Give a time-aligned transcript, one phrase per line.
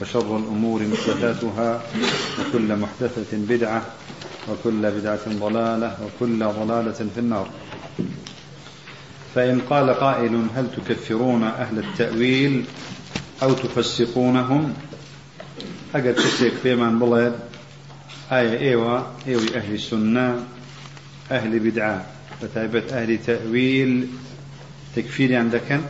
[0.00, 1.82] وشر الأمور محدثاتها
[2.40, 3.82] وكل محدثة بدعة
[4.48, 7.48] وكل بدعة ضلالة وكل ضلالة في النار.
[9.34, 12.64] فإن قال قائل هل تكفرون أهل التأويل
[13.42, 14.74] أو تفسقونهم؟
[15.94, 17.38] أجد تسيك من بلد؟
[18.32, 20.44] آية إيوة إيوة أهل السنة
[21.30, 22.06] أهل بدعة.
[22.40, 24.08] فتابت أهل تأويل
[24.96, 25.80] تكفير عندك؟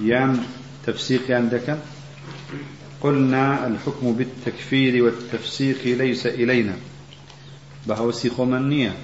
[0.00, 0.42] يان
[0.86, 1.78] تفسيق عندك؟
[3.02, 6.76] قلنا الحكم بالتكفير والتفسيق ليس إلينا.
[7.86, 8.94] بهوسي خمنية.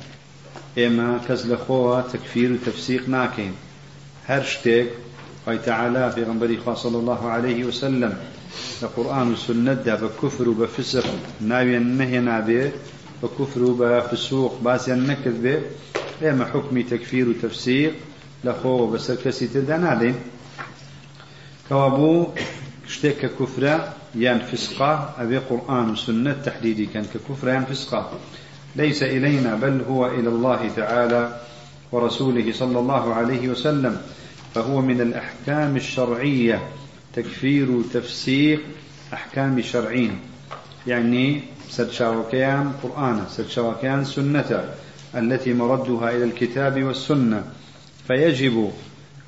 [0.78, 1.20] إما
[1.68, 3.52] خوا تكفير وتفسيق ناكين.
[4.26, 4.86] هرشتك
[5.46, 8.18] قال تعالى في غنبري صلى الله عليه وسلم.
[8.82, 11.06] القرآن والسنة بكفر وبفسق.
[11.40, 12.70] ناوي النهي نابي
[13.22, 14.60] بكفر وبفسوق.
[14.60, 15.62] باسي النكذ به
[16.30, 17.94] إما حكم تكفير وتفسيق.
[18.44, 20.14] لخو بسركسي تدانا
[21.68, 22.26] كوابو
[22.88, 23.76] شتێک کە کوفرە
[24.24, 28.02] یان فسقا ئەبێ قورآن و سنة تحديدي كان ككفر يان فسقا.
[28.76, 31.40] ليس إلينا بل هو إلى الله تعالى
[31.92, 33.96] ورسوله صلى الله عليه وسلم.
[34.54, 36.58] فهو من الأحكام الشرعية.
[37.14, 38.60] تكفير تفسيق
[39.12, 40.18] أحكام شرعين.
[40.86, 44.64] يعني سرشاوكيان قرآن سرشاوكيان سنة
[45.14, 47.44] التي مردها إلى الكتاب والسنة.
[48.08, 48.72] فيجب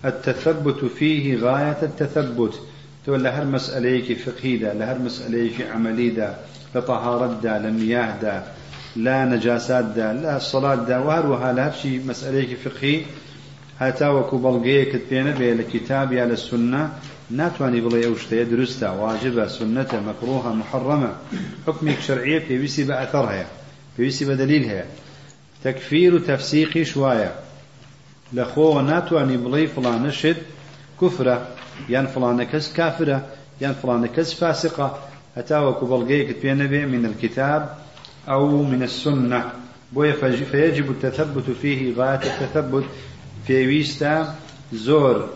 [0.05, 2.61] التثبت فيه غاية التثبت.
[3.11, 6.34] تو لهر مسألة فقهي دا لهر مسألة عملي دا
[6.75, 8.42] لطهارة دا لمياه دا
[8.97, 13.02] لا نجاسات دا لا الصلاة دا وهروها لهر شي مسألة فقهي
[13.80, 16.90] هاتا وكو بلغيه كتبين بيه لكتاب يا للسنة
[17.30, 21.13] ناتواني بڵێ ئەو شتەیە دروستە واجبە سنەتە مەکرۆها محڕەمە
[21.67, 23.48] حکمێک شەرعیە پێویستی بە ئەثەر هەیە
[23.96, 24.86] پێویستی بە دلیل هەیە.
[25.64, 26.90] تەکفیر و تەفسیقیش
[29.74, 30.39] فڵانە شت
[31.01, 31.36] کوفرە
[31.89, 33.27] يان فلان كز كافرة
[33.61, 34.98] يان فلان كز فاسقة
[35.36, 37.77] أتاوك بلغيك بينبي من الكتاب
[38.29, 39.52] أو من السنة.
[40.51, 42.85] فيجب التثبت فيه غاية التثبت.
[43.46, 44.35] في ويستا
[44.73, 45.29] زور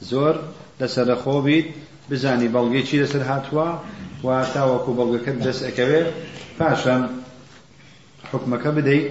[0.00, 0.40] زور
[0.80, 1.66] لسر خوبيت
[2.10, 3.78] بزاني بلغي چی لسر هاتوا
[4.22, 6.06] وتاوكو بلغك دس أكبر
[6.58, 7.08] فاشا
[8.32, 9.10] حكمك بدي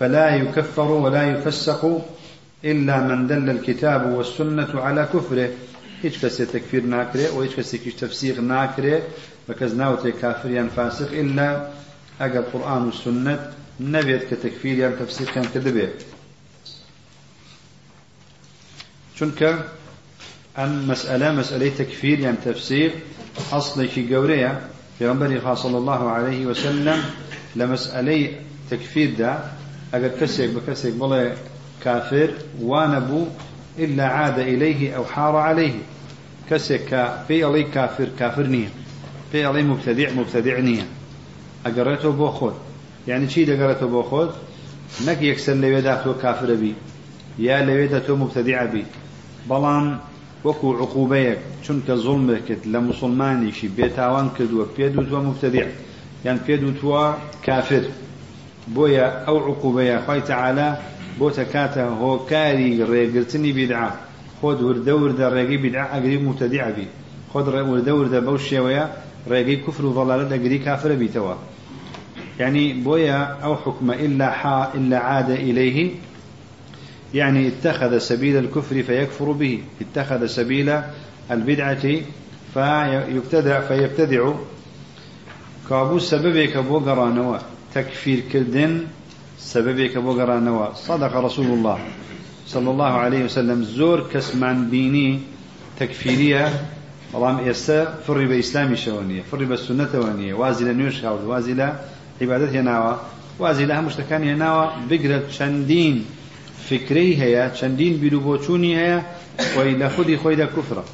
[0.00, 2.02] فلا يكفر ولا يفسق
[2.64, 5.48] إلا من دل الكتاب والسنة على كفره.
[6.02, 8.96] هیچ کەسێ تەکفیر ناکرێ و هیچ کەسێکیش تەفسیق ناکرێ
[9.46, 11.48] بە کەس ناوتێ کافریان فاسق إلا
[12.20, 13.42] ئەگەر قورآن و سنت
[13.94, 15.98] نەبێت کە تەکفیریان تەفسیقیان کرده بێت
[19.16, 19.50] چونکە
[20.58, 22.90] ئەم مەسئلە مەسئلەی تەکفیر یان تەفسیر
[23.52, 24.52] ئەسڵێکی گەورەیە
[24.96, 27.00] پێغەمبەری صلى الله عليه وسلم
[28.70, 29.32] تەکفیردا
[29.92, 31.24] ئەگەر کەسێک بە کەسێک بڵێ
[31.84, 32.28] کافر
[32.68, 33.32] وانە بوو
[33.78, 35.78] إلا عاد إليه أو حار عليه.
[36.50, 38.68] كسك في علي كافر كافر نية.
[39.32, 40.86] في علي مبتدع مبتدع نية.
[41.66, 42.54] أقرته بوخود.
[43.08, 44.30] يعني شي أقرته بوخود؟
[45.06, 46.74] نەک یەکسەر لەوێدا تۆ كافر بی.
[47.38, 48.84] یا لەوێدا تۆ مبتدع بی.
[49.48, 49.98] بەڵام
[50.44, 55.66] وەکو عقوبەیەک چونکە زڵمە کرد لە مسلمانیشی بێتاوان کردووە پێ دووتوە موبتەدیع
[56.24, 57.04] یان پێ دووتوە
[57.46, 57.84] کافر
[58.74, 60.68] بۆیە ئەو عقوبەیە خوای تەعالا
[61.18, 63.90] بۆت ئەکاتە هۆکاری ڕێگرتنی بیدعا.
[64.40, 66.86] خۆت وردە وردە ڕێگەی بیدعا ئەگری متەدیعبی
[67.30, 68.84] خۆت وردە وردە بەو شێوەیە
[69.30, 71.36] ڕێگەی کوفر و ضلالت ئەگری کافرە بیتەوە.
[72.40, 75.90] يعني بويا أو حكم إلا حا إلا عاد إليه
[77.14, 79.58] يعني اتخذ سبيل الكفر فيكفر به.
[79.80, 80.80] اتخذ سبيل
[81.30, 81.84] البدعة
[82.54, 84.32] فيبتدع فيبتدع
[85.68, 87.38] كابو سببك بو قرانوا
[87.74, 88.86] تكفير كردن
[89.40, 91.78] سببك بوغرانوا صدق رسول الله
[92.46, 93.62] صلى الله عليه وسلم.
[93.62, 95.20] زور كسمان بيني
[95.78, 96.48] تكفيرية
[97.12, 100.34] بەڵام ئێستا فڕی بە ئیسلامی شەوە فڕی بە سنتەوە نییە.
[100.40, 101.68] وازی لە نوێش هاوت وازی لە
[102.20, 102.94] عیبادەت هێناوە.
[103.42, 104.66] وازی لە هەموو شتەکان هێناوە.
[104.90, 105.96] بگرە چەندین
[106.68, 108.98] فکرەی هەیە چەندین بیر و بۆچوونی هەیە.
[109.52, 110.84] خۆی لە خودی خۆی دە کوفرە.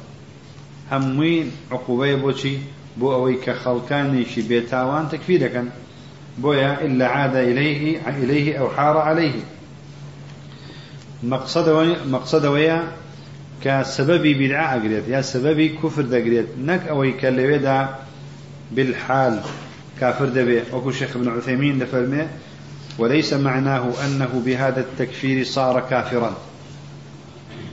[0.91, 1.37] هەمووی
[1.75, 2.55] عقوبەیە بۆچی؟
[2.99, 5.67] بۆ ئەوەی کە خەڵکانێکی بێتاوان تەکفیر دەکەن.
[6.37, 9.39] بويا إلا عاد إليه إليه أو حار عليه.
[11.23, 12.83] مقصد مقصد ويا
[13.63, 17.89] كسبب بدعة أجريت يا سبب كفر دقريت نك أو يكلويدا
[18.71, 19.41] بالحال
[19.99, 22.27] كافر دبي وكو شيخ ابن عثيمين دفرمي
[22.99, 26.37] وليس معناه أنه بهذا التكفير صار كافرا.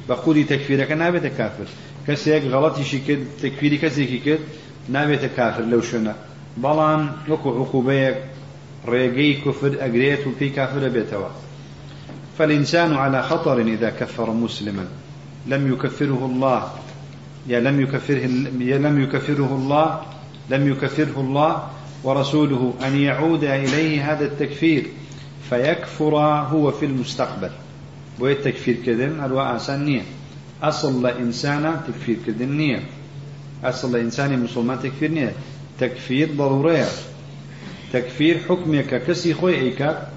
[0.08, 1.66] بقولي تكفيرك نابت كافر.
[2.08, 4.38] كسيك غلطي شكل تكفيري كسيك كد
[4.88, 6.14] نابت كافر لو شنا.
[6.56, 8.16] بلان وكو عقوبيك
[8.88, 11.28] ريقي كفر أقريت وفي كافر بيتوا
[12.38, 14.86] فالإنسان على خطر إذا كفر مسلما.
[15.46, 16.72] لم يكفره الله.
[17.46, 18.28] يا لم يكفره
[18.60, 20.00] يا لم يكفره الله.
[20.50, 21.68] لم يكفره الله
[22.04, 24.86] ورسوله أن يعود إليه هذا التكفير.
[25.50, 27.50] فيكفر هو في المستقبل.
[28.18, 30.02] بو التكفير كذن؟ أرواء أسان
[30.62, 32.82] أصل لإنسان تكفير كذن نية.
[33.64, 35.32] أصل لإنسان مسلمان تكفير نية.
[35.80, 36.84] تكفير ضرورية.
[36.84, 37.13] تكفير حكمك
[38.98, 40.08] كسي خوي إيكا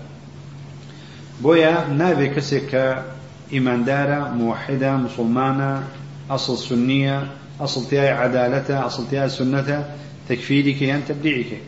[1.42, 5.84] بويا نابي كسي كإيمان دارة موحدة مسلمانة
[6.30, 7.28] أصل سنية
[7.62, 9.84] أصل تياي عدالتة أصل تياي سنتة
[10.30, 11.62] تكفيرك ين تبديعك.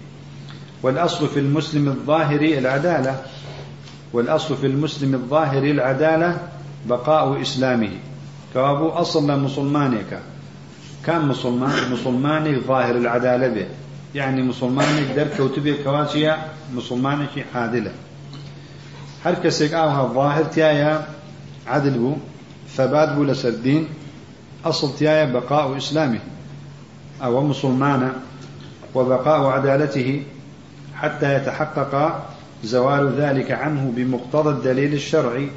[0.84, 3.22] والأصل في المسلم الظاهري العدالة.
[4.14, 6.38] والأصل في المسلم الظاهري العدالة
[6.86, 7.92] بقاء إسلامه.
[8.54, 10.20] كابو أصل مسلمانك.
[11.06, 13.68] كان مسلمان مسلمانك ظاهر العدالة به.
[14.16, 16.38] يعني مسلمانك در كوتبه كواتيا
[16.74, 17.92] مسلمانك عادلة.
[19.26, 21.08] هر كسيك آوها ظاهر تيايا
[21.68, 22.16] عدل بو
[22.76, 23.88] ثبات بو لسردين
[24.66, 26.20] أصل تيايا بقاء إسلامه.
[27.24, 28.14] أو مسلمانا
[28.96, 30.24] وبقاء عدالته
[30.96, 32.24] حتى يتحقق
[32.64, 35.50] زوال ذلك عنه بمقتضى الدليل الشرعي.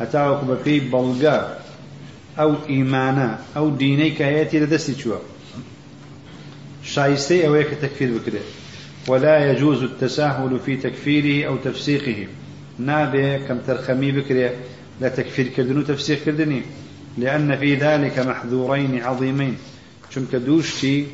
[0.00, 1.58] هتا بكي بلغا
[2.38, 4.94] أو إيمانا أو ديني كهيتي لدستي
[6.88, 8.40] شايستي أو تكفير بكده
[9.08, 12.26] ولا يجوز التساهل في تكفيره أو تفسيقه.
[12.78, 14.50] نابي كم ترخمي بكره
[15.00, 16.62] لا تكفير كردن وتفسيق كردني
[17.18, 19.56] لأن في ذلك محذورين عظيمين.
[20.14, 21.06] چونك دوشتي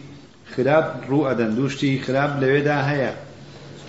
[0.56, 3.17] خراب رؤدا دوشتي خراب لويدا هيا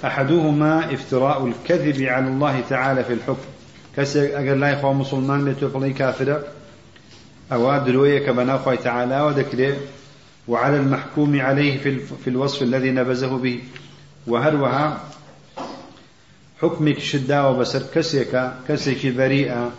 [0.06, 3.46] أحدهما افتراء الكذب على الله تعالى في الحكم.
[3.98, 6.44] كسي أقل لا يخوى مسلمان بيتوفلي كافرة
[7.52, 9.76] أو دروية كبنا خوي تعالى وذكره
[10.48, 13.60] وعلى المحكوم عليه في, الوصف الذي نبزه به.
[14.28, 15.04] وهروها
[16.62, 19.72] حكمك شدة وبسر كسيك كسيك بريئة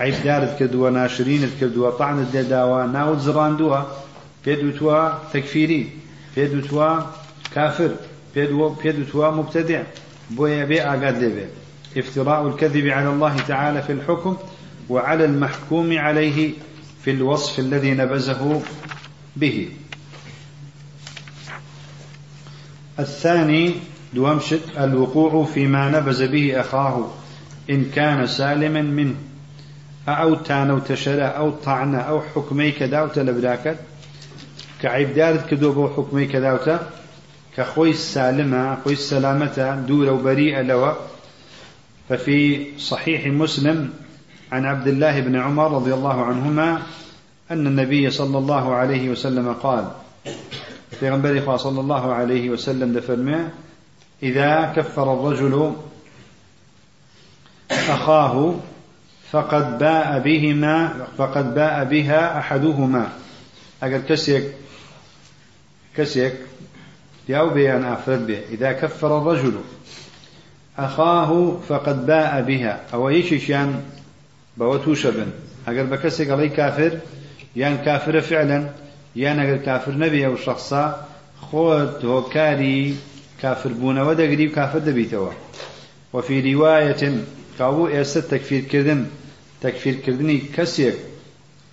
[0.00, 3.86] عيب دارت كدوا ناشرين كدوا طعن الدداوة ناود زراندوها.
[4.46, 5.90] بيدوتوا تكفيري
[6.36, 7.00] بيدوتوا
[7.54, 7.90] كافر
[8.34, 9.82] بيدوتوا مبتدع.
[10.30, 11.46] بويا بي أقاد لبي
[11.96, 14.36] افتراء الكذب على الله تعالى في الحكم
[14.88, 16.50] وعلى المحكوم عليه
[17.04, 18.62] في الوصف الذي نبزه
[19.36, 19.68] به.
[23.00, 23.74] الثاني
[24.14, 27.08] دوامشت الوقوع فيما نبز به أخاه
[27.70, 29.14] إن كان سالما منه.
[30.08, 33.76] أو تانو تشرى أو طعن أو حكمي كدا وتلبراكت
[34.82, 36.80] كعيب دارت كدو بو حكمي كدا
[37.56, 40.92] كخوي السالمة خوي السلامة دور وبريئة لوا
[42.08, 43.90] ففي صحيح مسلم
[44.52, 46.82] عن عبد الله بن عمر رضي الله عنهما
[47.50, 49.90] أن النبي صلى الله عليه وسلم قال
[51.00, 53.50] في غنبري صلى الله عليه وسلم دفرمه
[54.22, 55.74] إذا كفر الرجل
[57.70, 58.54] أخاه
[59.30, 63.08] فقد باء بهما فقد باء بها أحدهما.
[63.82, 64.44] أجل كسيك
[65.96, 66.34] كسيك
[67.28, 69.54] ياو بيان أفرد به إذا كفر الرجل
[70.78, 72.80] أخاه فقد باء بها.
[72.94, 73.82] أو يشيشان
[74.56, 75.26] بوتو شبن
[75.68, 76.98] أجل بكسيك علي كافر
[77.56, 78.70] يان كافر فعلا.
[79.14, 80.84] یان ئەگەر کافر نەبێ و شخصا
[81.46, 82.80] خۆت هۆکاری
[83.42, 85.32] کافربوونەوە دەگری و کافر دەبیتەوە.
[86.14, 87.14] وفی روایەتن
[87.58, 89.00] کابوو ئێستا تەکفیرکردن
[89.64, 90.96] تەکفیرکردنی کەسێک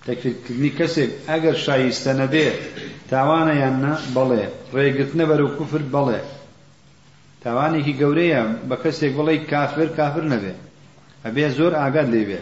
[0.06, 2.58] تەکفیرکردنی کەسێک ئەگەر شایستە نەبێت
[3.10, 6.20] تاوانە یاننا بەڵێ ڕێگرتنە بەر و کوفر بەڵێ
[7.44, 10.54] تاوانێکی گەورەیە بە کەسێک بڵێ کافر کافر نەبێ.
[11.24, 12.40] ئەبێ زۆر ئاگات لێبێ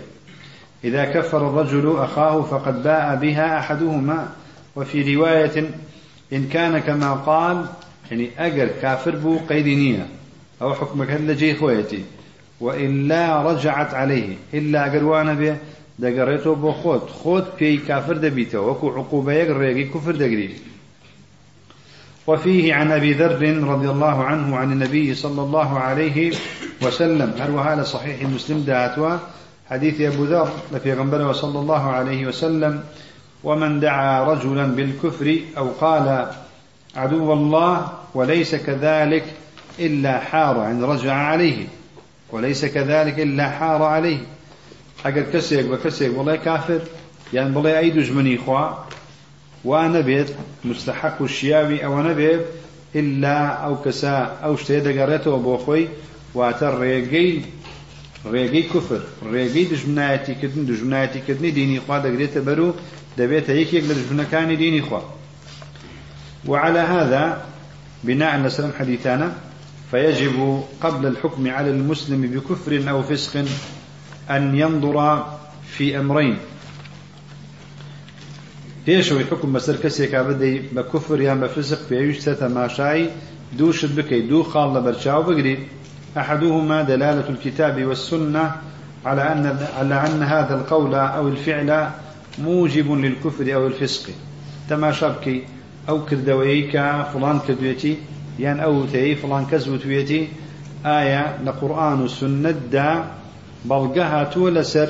[0.86, 4.20] إذا كفر الرجل أخاه فقد باء بها أحدهما
[4.76, 5.70] وفي رواية
[6.32, 7.66] إن كان كما قال
[8.10, 10.06] يعني أجر كافر بو قيدينية
[10.62, 12.04] أو حكمك هل جي خويتي.
[12.60, 15.56] وإلا رجعت عليه إلا أجر وأنا به
[15.98, 17.00] دقريته بو خود.
[17.00, 20.56] خود في كافر دبيته وكو عقوبة يقريقي كفر دقري.
[22.26, 26.32] وفيه عن أبي ذر رضي الله عنه عن النبي صلى الله عليه
[26.82, 27.34] وسلم.
[27.38, 29.16] هل وهذا صحيح مسلم دعتوا
[29.70, 32.80] حديث أبو ذر لفي غنبله صلى الله عليه وسلم.
[33.46, 36.30] ومن دعا رجلا بالكفر أو قال
[36.96, 39.24] عدو الله وليس كذلك
[39.78, 41.66] إلا حار يعني رجع عليه.
[42.30, 44.18] وليس كذلك إلا حار عليه.
[45.06, 46.80] أجر كسيك بكسيك والله كافر.
[47.32, 48.84] يعني والله أي دجمني إخوة.
[49.64, 50.30] وأنا بيت
[50.64, 52.40] مستحق الشيابي أو أنا بيت
[52.94, 55.88] إلا أو كسا أو شتي دقرته بوخوي
[56.34, 57.40] وأتر ريقي.
[58.26, 59.00] ريقي كفر.
[59.32, 60.66] ريقي دجمناتي كدن.
[60.66, 62.74] دجمناتي كدني ديني خوا دقريته برو
[63.18, 65.00] دبيت هيك يقدر كان ديني خوا.
[66.46, 67.44] وعلى هذا
[68.04, 69.32] بناء على سلام حديثانا
[69.90, 73.44] فيجب قبل الحكم على المسلم بكفر أو فسق
[74.30, 75.26] أن ينظر
[75.76, 76.38] في أمرين.
[78.86, 83.08] پێشەوەی حکم بەسەر کەسێکا بدەی بە کوفر یان بە فسق پێویستە تەماشای
[83.58, 85.62] دووشت بکەیت دوو خاڵ لە بەرچاو بگریت
[86.16, 88.44] أحدهما دلالة الكتاب والسنة
[89.06, 91.70] على أن على أن هذا القول أو الفعل
[92.38, 94.10] موجب للكفر أو الفسق.
[94.70, 95.42] تماشا بكي
[95.88, 96.72] أو كردويك
[97.14, 97.96] فلان كدويتي
[98.38, 100.28] يان أو تي فلان كزوتويتي.
[100.86, 103.04] آية لقرآن والسنة دا
[103.64, 104.88] بلغها تولسر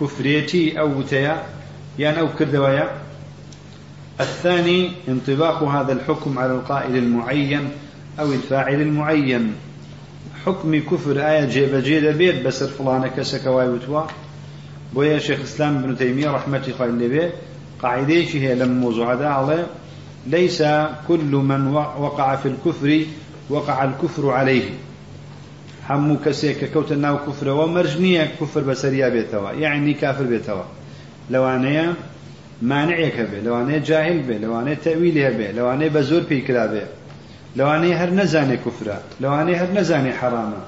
[0.00, 1.42] كفريتي أو تيا
[1.98, 2.90] يان أو كردويا
[4.20, 7.68] الثاني انطباق هذا الحكم على القائل المعين
[8.20, 9.52] أو الفاعل المعين.
[10.46, 14.02] حكم كفر آية جيب جيد بيت بسر فلانة كسك وايوتوا
[14.94, 17.32] بويا شيخ الإسلام ابن تيمية رحمة الله عليه
[17.82, 19.66] قاعدة هي لم موضوع عليه
[20.26, 20.62] ليس
[21.08, 21.66] كل من
[21.98, 23.04] وقع في الكفر
[23.50, 24.70] وقع الكفر عليه.
[25.90, 30.62] همو كسيك كوتنا كفر ومرجنية كفر بسريا بيتوا يعني كافر بيتوا
[31.30, 31.94] لو أنا
[32.62, 36.86] مانعك به لو أنا جاهل به لو أنا تأويله به لو أنا بزور بيكرا به
[37.56, 40.62] لو أنا هر نزاني كفرا لو أنا هر نزاني حراما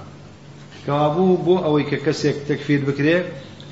[0.87, 3.23] كابو بو أو ككسيك تكفير بكري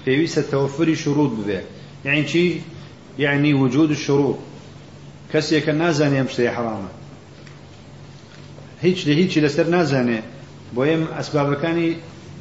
[0.04, 1.60] في توفر شروط به
[2.04, 2.54] يعني شي
[3.18, 4.36] يعني وجود الشروط
[5.32, 6.88] كسيك نازاني يمشي حراما
[8.82, 10.22] هيك لهيك لسر نازاني
[10.72, 11.96] بويم أسباب كاني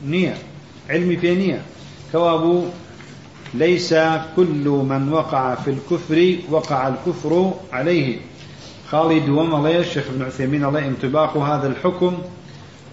[0.08, 0.38] نية
[0.90, 1.62] علمي في نية
[2.12, 2.66] كوابو
[3.54, 3.94] ليس
[4.36, 8.18] كل من وقع في الكفر وقع الكفر عليه
[8.88, 12.18] خالد ومضي الشيخ ابن عثيمين الله انطباق هذا الحكم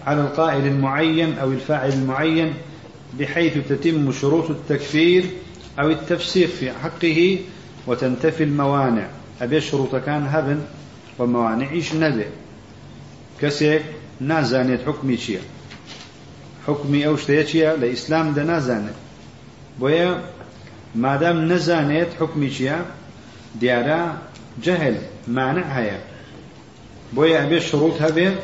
[0.07, 2.53] على القائل المعين أو الفاعل المعين
[3.19, 5.25] بحيث تتم شروط التكفير
[5.79, 7.39] أو التفسير في حقه
[7.87, 9.07] وتنتفي الموانع.
[9.41, 10.61] أبي شروط كان هبن
[11.19, 12.25] وموانع إيش نبي؟
[13.41, 13.81] كسيك
[14.19, 15.41] نازانيت حكمي شيء
[16.67, 18.93] حكمي أو شتيا لإسلام ده نازانيت
[19.79, 20.23] بويا
[20.95, 22.81] مادام نزانيت حكمي شيء
[23.55, 24.17] ديارا
[24.63, 25.99] جهل مانع هيا.
[27.13, 28.35] بويا أبي شروط هبه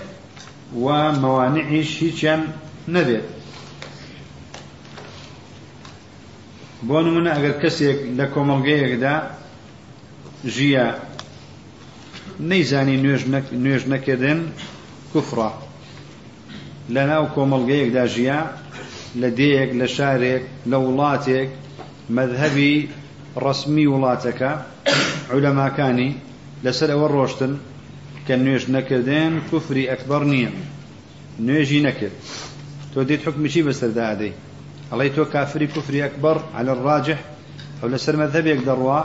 [0.75, 2.39] وموانعش هيچان
[2.89, 3.36] نبێت
[6.85, 9.15] بۆ نمونە ئەگەر کەسێک لە کۆمەڵگەیەکدا
[10.53, 10.87] ژیە
[12.49, 12.97] نەیزانی
[13.63, 14.39] نوێژ نەکردن
[15.11, 15.49] کوفڕە
[16.93, 18.39] لە ناو کۆمەڵگەیەکدا ژیە
[19.21, 21.49] لە دەیەک لە شارێک لە وڵاتێک
[22.15, 22.75] مەذهبی
[23.43, 24.51] ڕسمی وڵاتەکە
[25.33, 26.11] عولەماکانی
[26.65, 27.53] لەسەر ئەوە ڕۆشتن
[28.25, 30.51] کە نوێژ نەکردن کوفری ئەکبەر نییە.
[31.45, 32.15] نوێژی نەکرد.
[32.91, 34.33] تۆ دێت حکمشی بەسەردا ئەدەی
[34.91, 37.19] ئەڵی تۆ کافری کوفری ئەکبەر على الراجح
[37.79, 39.01] ئەو لەسەر مەذهبێک دەڕوا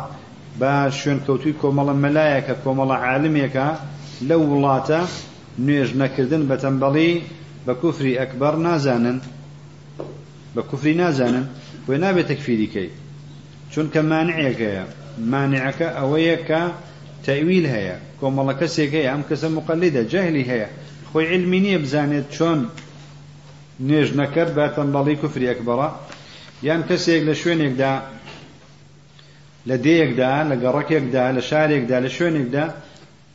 [0.60, 3.68] بە شوێن کەوتوی کۆمەڵە مەلایەکە کۆمەڵە عالمێکە
[4.28, 5.00] لەو وڵاتە
[5.66, 7.12] نوێژ نەکردن بە تەمبەڵی
[7.66, 9.18] بە کوفری ئەکبەر نازانن.
[10.54, 11.46] بە کوفری نازانن.
[11.86, 12.94] بۆی نابێت تەکفیری کەیت
[13.72, 14.84] چونکە مانعەکەیە
[15.32, 16.62] مانعەکە ئەوەیە کە
[17.26, 17.96] تەویل هەیە.
[18.20, 19.10] کۆمەڵە کەسێک هەیە.
[19.12, 20.68] ئەم کەسە مقلدە جەهلی هەیە.
[21.10, 22.60] خۆی علمی نییە بزانێت چۆن
[23.80, 25.88] نوێژ نەکرد بە تەنبەڵی کوفری ئەکبەڕە.
[26.66, 27.92] یان کەسێک لە شوێنێکدا
[29.68, 32.64] لە دەیەکدا لە گەڕەکێکدا لە شارێکدا لە شوێنێکدا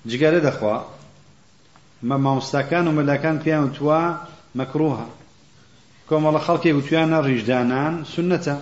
[0.10, 0.77] جگەرە دەخوا.
[2.08, 4.01] مە مامۆستاکان و مەلاکان پێیان توە
[4.60, 5.08] مەکروها.
[6.10, 8.56] کۆمەڵە خەڵکێک وتویانە ڕیژدانان سنەتە.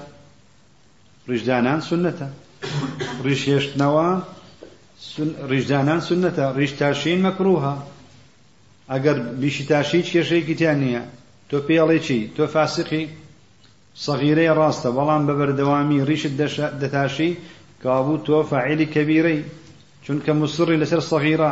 [1.29, 2.27] ڕیژدانان سنەتە.
[3.25, 4.07] ڕیش هێشتنەوە
[5.51, 6.45] ڕیژدانان سنەتە.
[6.57, 7.75] ڕیش تاشین مەکروها.
[8.91, 11.03] ئەگەر بیشی تاشی کێشەیەکی تیان نییە؟
[11.49, 13.03] تۆ پێڵێ چی؟ تۆ فاسقی؟
[13.95, 16.33] صغيري راسته بەڵام بە بەردەوامی ڕیشت
[16.81, 17.31] دەتاشی
[17.83, 19.41] کابوو تۆ فعیلی کەبیرەی
[20.05, 21.51] چونکە مسڕی لەسەر سەغیرا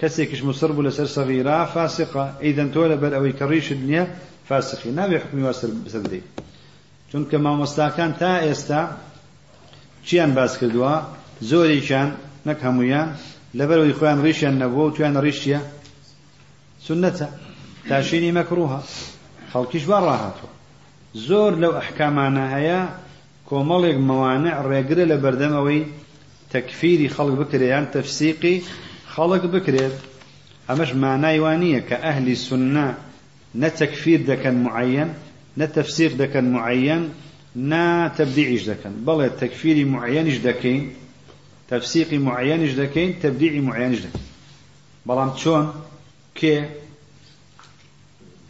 [0.00, 2.24] کەسێکیش مسر بوو لەسەر سەغیرا فاسقە.
[2.42, 4.04] ئەیدەن تۆ لەبەر ئەوەی کە ڕیشت نییە
[4.48, 4.90] فاسقی.
[4.98, 6.22] نابێ حکمی واسر بسەردەی
[7.10, 8.80] چونکە مامۆستاکان تا ئێستا
[10.06, 10.94] چیان باس کردووە؟
[11.50, 12.08] زۆریشان
[12.46, 13.08] نەک هەمویان
[13.58, 15.60] لەبەرەوەی خۆیان ڕیشیان نەبووە و تویان ڕیشتیە
[16.86, 17.28] سنەتە
[17.88, 18.80] تاشینی مەکروها.
[19.52, 20.50] خەڵکیش با ڕاهاتوە.
[21.28, 22.80] زۆر لەو ئەحکامانە هەیە
[23.48, 25.82] کۆمەڵێک مەوانع ڕێگرە لە بەردەمەوەی
[26.52, 28.56] تەکفیری خەڵک بکرێیان تەفسیقی
[29.14, 29.96] خەڵک بکرێت
[30.68, 32.88] ئەمەش مانای وانییە کە ئەهلی سنە
[33.60, 35.10] نە تەکفیر دەکەن معەن
[35.58, 37.02] نە تەفسیق دەکەن معەن
[37.70, 38.94] نا تەبدیعیش دەکەن.
[39.06, 40.84] بەڵێ تەکفیری معەنیش دەکەین
[41.70, 44.26] تەفسیقی معەنیش دەکەین تەبدیعی معەنیش دەکەین.
[45.06, 45.66] بەڵام چۆن؟
[46.38, 46.56] کێ؟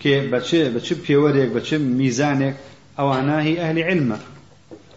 [0.03, 2.57] کێ بەچێ بە چ پێوەرێک بە چ میزانێک
[2.99, 4.19] ئەوانە هی ئەهلی علمە.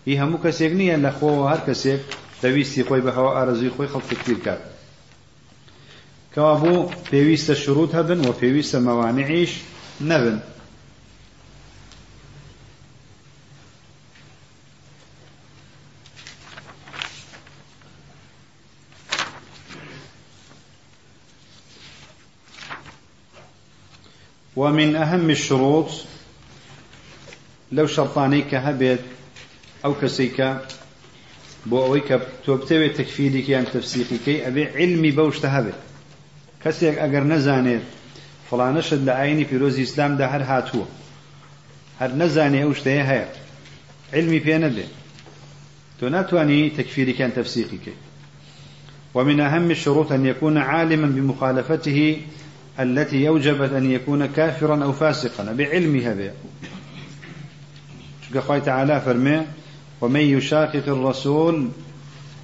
[0.08, 2.02] هی هەموو کەسێک نییە لە خۆەوە هەر کەسێک
[2.42, 4.62] دەویستی خۆی بەهەوە ئارەزوی خۆی خەڵک تکبیر کات.
[6.34, 9.54] کەوا بوو پێویستە شروط هەبن و پێویستە مەوانعیش
[10.10, 10.38] نەبن.
[24.56, 25.90] ومن أهم الشروط
[27.72, 29.00] لو شرطاني كهبت
[29.86, 30.66] أو كسيكا
[31.66, 32.90] بو أويك توبتوي
[33.42, 35.74] كيان تفسيقي كي أبي علمي بوش تهبت
[36.66, 37.82] كسيك أجر نزانيت
[38.52, 40.88] فلان شد لعيني في روز إسلام ده هر هاتوه.
[42.00, 42.64] هر نزاني
[43.12, 43.30] هيا.
[44.14, 44.86] علمي في نبي
[46.00, 47.94] تو ناتواني تكفيري كان تفسيقي كي
[49.14, 52.22] ومن أهم الشروط أن يكون عالما بمخالفته
[52.80, 55.54] التي يوجبت أن يكون كافرا أو فاسقا.
[55.54, 56.32] بعلمها به
[58.48, 59.42] قال تعالى فرمي
[60.02, 61.70] ومن يشاقق الرسول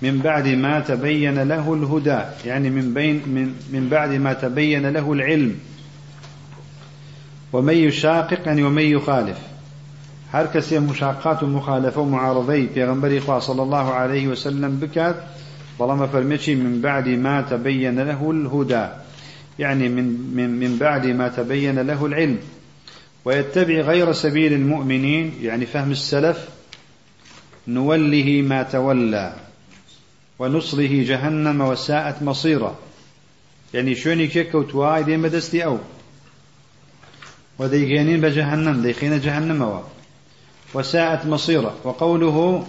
[0.01, 2.19] من بعد ما تبين له الهدى.
[2.45, 5.55] يعني من بين من, من بعد ما تبين له العلم.
[7.53, 9.37] ومن يشاقق يعني ومن يخالف.
[10.33, 10.47] هر
[10.79, 15.15] مشاقات ومخالفة ومعارضي في إخوة صلى الله عليه وسلم بكات
[15.79, 18.87] ظلم فرمشي من بعد ما تبين له الهدى.
[19.59, 22.39] يعني من, من, من بعد ما تبين له العلم.
[23.25, 26.49] ويتبع غير سبيل المؤمنين يعني فهم السلف
[27.67, 29.35] نوله ما تولى
[30.39, 32.75] ونصله جهنم وساءت مصيرا
[33.73, 35.77] يعني شوني كيك وتواي دي مدستي أو.
[37.59, 39.81] وديقينين بجهنم ديخين جهنم
[40.73, 42.67] وساءت مصيرا وقوله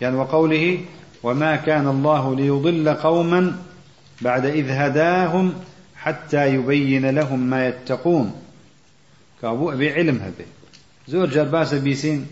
[0.00, 0.80] يعني وقوله
[1.22, 3.56] وما كان الله ليضل قوما
[4.20, 5.54] بعد إذ هداهم
[5.98, 8.42] حتى يبين لهم ما يتقون.
[9.42, 10.44] كابو أبي علم هذا
[11.08, 12.26] زور جرباس بيسين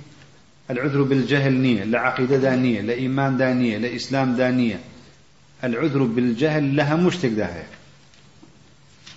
[0.71, 4.81] العذر بالجهل نية لعقيدة دانية لإيمان دانية لإسلام دانية
[5.65, 7.67] العذر بالجهل لها مشتك داهية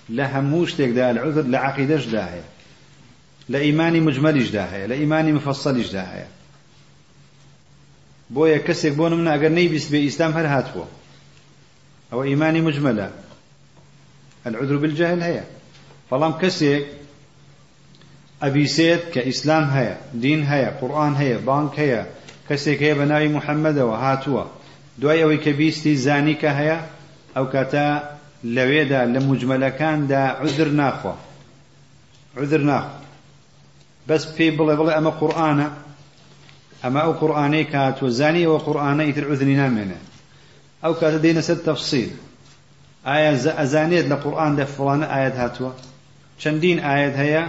[0.10, 2.44] لها مشتك ده العذر لعقيدة داهية
[3.50, 6.28] لإيماني مجملش داهية لإيماني مفصلش داهية
[8.30, 10.84] بويا كسك بون من أجر نيبس بإسلام هل هاتفو؟
[12.14, 13.12] أو إيماني مجملة.
[14.48, 15.44] العذر بالجهل هي
[16.10, 16.86] فلام كسيك
[18.44, 19.98] أبي سيد كإسلام هيا.
[20.14, 20.78] دين هيا.
[20.82, 21.38] قرآن هيا.
[21.38, 22.06] بانك هيا.
[22.50, 24.44] كسيك هيا بناوي محمد وهاتوا.
[24.98, 26.78] دوای ئەوەی کە بیستی زانیکە هەیە
[27.36, 27.86] ئەو کاتە
[28.44, 31.14] لەوێدا لە مجملەکاندا عذر ناخوا.
[32.38, 33.00] عذر ناخوا.
[34.10, 35.68] بەس پێی بڵێ بڵێ ئەمە قورآانە
[36.84, 40.00] ئەمە ئەو قورآانەی کاتوە زانی ئەوە قورآانە ئیتر عذرنی نامێنێ
[40.84, 42.12] ئەو کاتە دێنە سەر تەفسیل
[43.08, 45.72] ئایا ئەزانێت لە قورآاندا فڵانە ئاەت هاتووە
[46.42, 47.44] چەندین ئاەت هەیە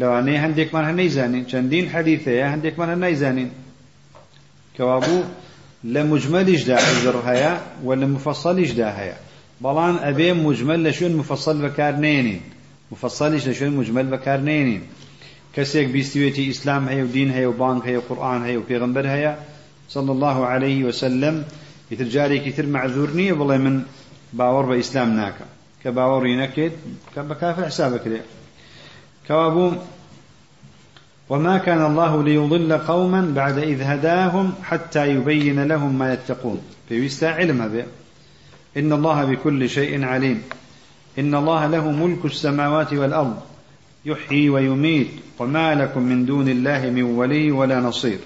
[0.00, 3.50] لەوانەیە هەندێکمان هەر نەیزانین چەندین حەدیثەیە هەندێکمان هەر نایزانین
[4.76, 5.22] کەوابوو
[5.94, 7.52] لە مجمەلیشدا عذر هەیە
[7.86, 9.16] و لە مفەسەلیشدا هەیە
[9.64, 12.42] بەڵام ئەبێ مجمل لە شوێن مفەسەل بەکار نێنین
[12.92, 14.82] مفەسەلیش لە شوێن مجمل بەکار نێنین
[15.54, 19.06] کەسێک بیستوێتی ئیسلام هەیە و دین هەیە و بانک هەیە و قورآن هەیە و پێغمبەر
[19.14, 19.32] هەیە
[19.94, 21.36] صلى الله عليه وسلم
[21.90, 23.76] ئیتر جارێکی تر معذور نییە بڵێ من
[24.38, 25.50] ناکەم
[25.82, 26.74] کە باوەڕی نەکرێت
[27.14, 28.20] کە بە کافر حسابەکرێ
[29.26, 29.72] كوابو
[31.30, 36.60] وما كان الله ليضل قوما بعد إذ هداهم حتى يبين لهم ما يتقون.
[36.88, 37.84] في وستا علم به
[38.76, 40.42] إن الله بكل شيء عليم.
[41.18, 43.40] إن الله له ملك السماوات والأرض.
[44.04, 45.08] يحيي ويميت.
[45.38, 48.18] وما لكم من دون الله من ولي ولا نصير.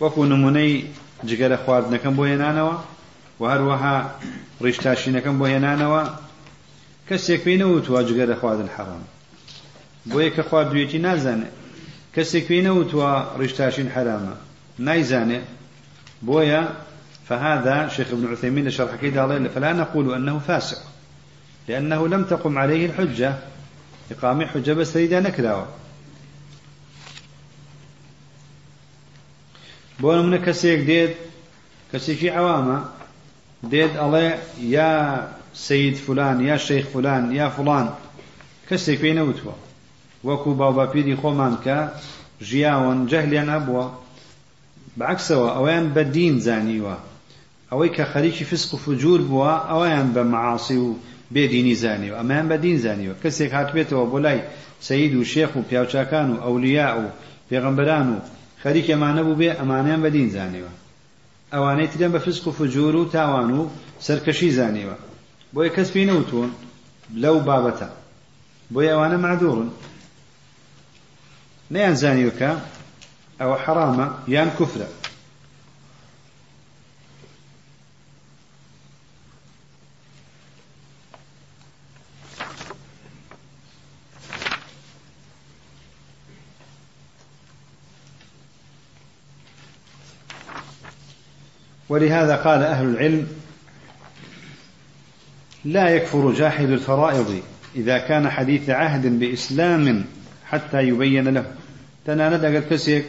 [0.00, 0.84] وكون مني
[1.24, 2.24] جگەرە خواردنەکەم بۆ
[3.40, 3.96] هێنانەوە و هەروەها
[4.64, 6.02] ڕیشتاشینەکەم بۆ هێنانەوە؟
[7.08, 9.04] کەسێک پێی نەوتوە جگەرە خواردن حەرام
[10.10, 11.54] بۆ یەکە خواردوێتی نازانێت
[12.14, 14.36] کەسێک پێی نەوتوە ڕیشتاشین حرامە
[14.86, 15.46] نایزانێت
[16.26, 16.62] بۆیە
[17.28, 20.78] فهذا شيخ ابن عثيمين لشرح كيدا فلا نقول أنه فاسق.
[21.68, 23.34] لأنه لم تقم عليه الحجة.
[24.10, 25.66] إقامة حجة بس تريد نكراوة.
[30.02, 31.12] بۆ منە کەسێک دێت
[31.92, 32.95] کەسێکی عوامە
[33.72, 34.28] دێت ئەڵێ
[34.76, 34.92] یا
[35.66, 37.86] سید فلان یا شەیخ فلان یا فلان
[38.68, 39.54] کەسێک پێی نەوتوە
[40.26, 41.78] وەکو باوباپیری خۆمان کە
[42.48, 43.84] ژیاوەن جەهلیان هەبووە
[44.98, 46.96] بەعکسەوە ئەویان بە دین زانیوە.
[47.70, 50.88] ئەوەی کە خەریکی فسق و فجور بووە ئەویان بە معاسی و
[51.34, 52.16] بێدینی زانیوە.
[52.20, 53.14] ئەمایان بە دین زانیوە.
[53.22, 54.40] کەسێک هاتبێتەوە بۆ لای
[54.86, 57.04] سەید و شێخ و پیاوچاکان و ئەولیا و
[57.48, 58.16] پێغەمبەران و
[58.62, 60.72] خەریک ئەمانە بوو بێ ئەمانیان بە دین زانیوە.
[61.52, 63.70] ئەوانەی ترێن بە فسق و فجوور و تاوان و
[64.06, 64.96] سەرکەشی زانیوە.
[65.54, 66.50] بۆیە کەس پێی نەوتون
[67.22, 67.88] لەو بابەتە.
[68.72, 69.70] بۆی ئەوانە معدوورن
[71.74, 72.50] نەیان زانیوەکە
[73.40, 74.88] ئەوە حرامە یان کوفرە.
[91.88, 93.26] ولهذا قال أهل العلم
[95.64, 97.42] لا يكفر جاحد الفرائض
[97.76, 100.04] إذا كان حديث عهد بإسلام
[100.46, 101.44] حتى يبين له.
[102.06, 103.04] تناند أقل كسيك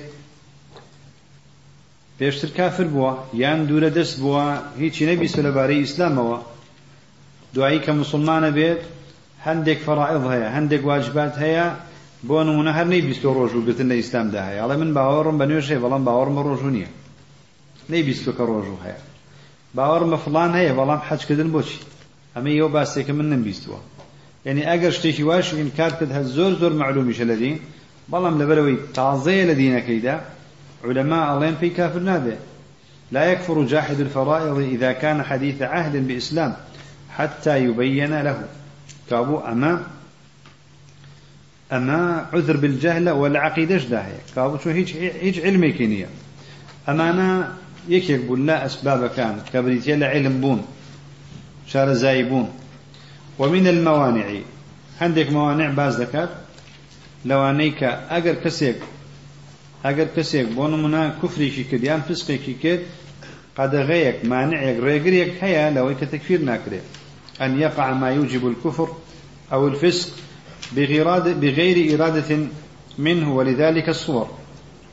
[2.19, 3.11] پێشتر کافر بووە
[3.41, 4.45] یان دوورە دەست بووە
[4.81, 6.37] هیچی نەبیستە لەبارەی ئیسلامەوە
[7.55, 8.81] دوایی کە مسلمانە بێت
[9.47, 11.65] هەندێک فەڕائض هەیە هەندێک واجبات هەیە
[12.27, 14.41] بۆ نمونە هەر نەیبیستۆ ڕۆژ و گرتن لە ئیسلامدا
[14.81, 16.03] من باوەڕم بە نوێژێ بەڵام
[16.47, 16.89] ڕۆژوو نییە
[17.91, 19.01] نەیبیستۆ کە ڕۆژوو هەیە.
[19.75, 21.79] باوەڕم بە فڵان هەیە بەڵام حەجکردن بۆچی
[22.35, 23.79] ئەمە یەوە باسێکە من نەمبیستووە.
[24.45, 27.57] یعنی ئەگەر شتێکی واش ئینکار کرد هە زۆر زۆر معلومیشە لە دین
[28.11, 30.15] بەڵام لەبەرەوەی تازەیە لە دینەکەیدا
[30.83, 32.37] علماء ألين في كافر نابه
[33.11, 36.55] لا يكفر جاحد الفرائض إذا كان حديث عهد بإسلام
[37.09, 38.47] حتى يبين له.
[39.09, 39.83] كابو أما
[41.71, 46.07] أما عذر بالجهل والعقيدة جداهية كابو شو هيج هيج علمي كينية
[46.89, 47.53] أما أنا
[47.89, 50.65] يك يقول لا أسباب كانت كبريتي علم بون.
[51.67, 52.49] شار زايبون
[53.39, 54.25] ومن الموانع.
[55.01, 56.29] عندك موانع باز ذكر
[57.25, 58.75] لو أنيك أجر كسيك
[59.85, 62.81] کەسێک بۆ نمونە کوفریشی کرد یان فسقێکی کرد
[63.57, 66.85] قەدەغەیەک مانعێک ڕێگرێک هەیە لەوەی کە تەکفیر ناکرێت
[67.41, 68.89] أن يقع ما يوجب الكفر
[69.53, 70.09] أو الفسق
[71.41, 72.29] بغير إرادة
[72.97, 74.27] منه ولذلك الصور.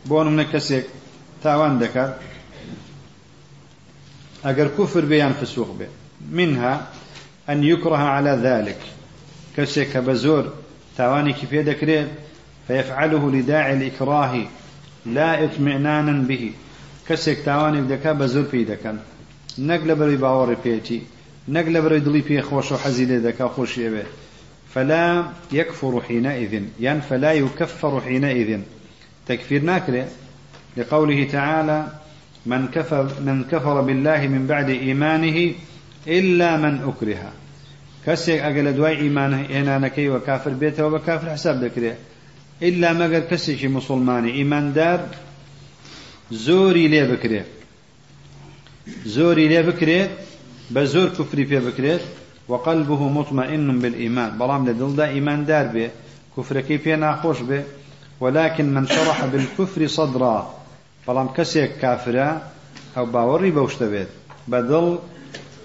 [0.07, 0.85] بون من كسيك
[1.43, 2.15] تاوان دكار
[4.45, 5.87] أجر كفر بيان فسوق به
[6.33, 6.87] منها
[7.49, 8.79] أن يكره على ذلك.
[9.57, 10.53] كسيك بزور
[10.97, 12.09] تاواني كيف يدكريت
[12.69, 14.43] فيفعله لداعي الإكراه
[15.07, 16.53] لا إطمئنانا به.
[17.09, 18.99] كسك تاواني بدكا بزور في دكان
[19.59, 21.03] نقل بري باوري بيتي
[21.49, 24.03] نقل بري دلي بي خوش وحزي دكا خوش يبي.
[24.75, 28.61] فلا يكفر حينئذ يعني فلا يكفر حينئذ.
[29.27, 30.09] تكفير ناكره
[30.77, 31.87] لقوله تعالى
[32.47, 35.53] من كفر من كفر بالله من بعد إيمانه
[36.07, 37.33] إلا من أكره.
[38.07, 41.97] كسيك أقل دواي إيمانه إنا نكي وكافر بيته وبكافر حساب ذكره
[42.63, 44.33] إلا مگر كسيشي مسلماني.
[44.33, 45.01] إيمان دار
[46.31, 47.43] زوري ليه بكري
[49.07, 50.09] زوري ليه بكري
[50.71, 51.99] بزور كفري فيه بكري
[52.49, 54.39] وقلبه مطمئن بالإيمان.
[54.39, 55.91] بلام لدل دا إيمان دار به.
[56.37, 57.63] كفر كيف ناخوش به.
[58.21, 60.64] ولكن من شرح بالكفر صدرا.
[61.09, 62.43] بلام كسيك كافرا
[62.97, 64.09] أو باوري بوشتبت
[64.49, 64.99] بدل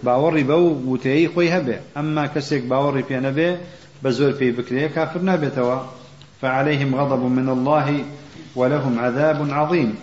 [0.04, 3.58] باوري بو وتي خوي هبه أما كسيك باوري بيه نبه
[4.04, 5.80] بزور بيه بكري كافر نبتوا
[6.42, 8.06] فعليهم غضب من الله
[8.56, 9.96] ولهم عذاب عظيم.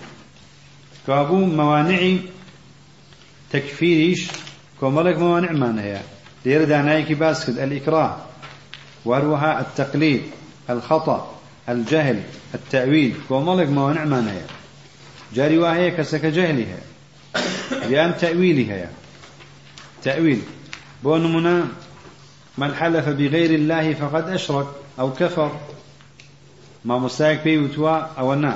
[1.06, 2.16] كابو موانع
[3.52, 4.28] تكفيريش
[4.80, 6.00] كوملك موانع ما هي
[6.44, 8.16] دير دانايكي باسكت الإكراه
[9.04, 10.22] وروها التقليد
[10.70, 11.34] الخطأ
[11.68, 12.22] الجهل
[12.54, 14.40] التأويل كوملك موانع ما هي
[15.36, 16.80] جاري وهي كسك جهلها
[17.90, 18.90] لأن تأويلها.
[20.02, 20.40] تأويل.
[21.04, 21.68] بونمنا
[22.58, 24.66] من حلف بغير الله فقد أشرك
[24.98, 25.50] أو كفر.
[26.88, 28.54] مامۆستایەک پێی وتووە ئەوە نا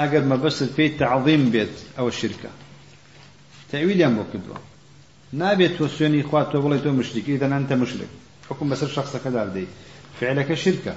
[0.00, 2.50] ئەگەر مەبەست پێی تعظیم بێت ئەوە شرکە
[3.70, 4.58] تەویلیان بۆ کردووە
[5.40, 8.10] نابێت تۆ سوێنی خوا تۆ بڵێ تۆ مشرکی ئیدەن ئەنتە مشرک
[8.48, 9.72] حکم بەسەر شخصەکەدا بدەیت
[10.18, 10.94] فعلەکە شرکە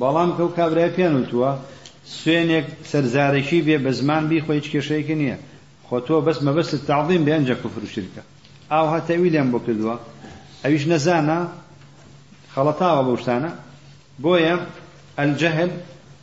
[0.00, 1.50] بەڵام کەو کابرای پێیان وتووە
[2.18, 5.36] سوێنێک سەرزارێکی بێ بە زمان بی خۆی هیچ کێشەیەکی نییە.
[5.86, 8.22] خۆ تۆ بەس مەبەست تعظیم بێ ئەنجە کوفر و شرکە
[8.72, 9.96] ئاوها تەویلیان بۆ کردووە.
[10.62, 11.38] ئەویش نەزانە
[12.54, 13.50] خەڵەتاوە بەو شتانە.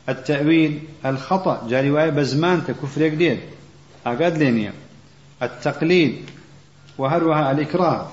[0.09, 3.39] التأويل الخطأ جاري واي بزمان تكفر ديد
[4.05, 4.73] أقاد لينيا
[5.41, 6.15] التقليد
[6.97, 8.07] وهروها الإكراه.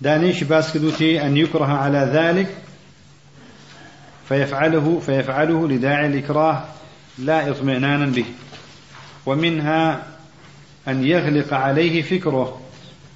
[0.00, 2.56] دانيش باسكدوتي أن يكره على ذلك
[4.28, 6.64] فيفعله فيفعله لداعي الإكراه
[7.18, 8.24] لا اطمئنانا به.
[9.26, 10.02] ومنها
[10.88, 12.60] أن يغلق عليه فكره.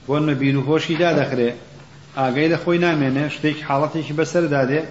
[0.09, 1.55] وأن بيلوهوشي دا دخله
[2.17, 4.85] آقايد خوينا منه شتيك حالتك بسر داده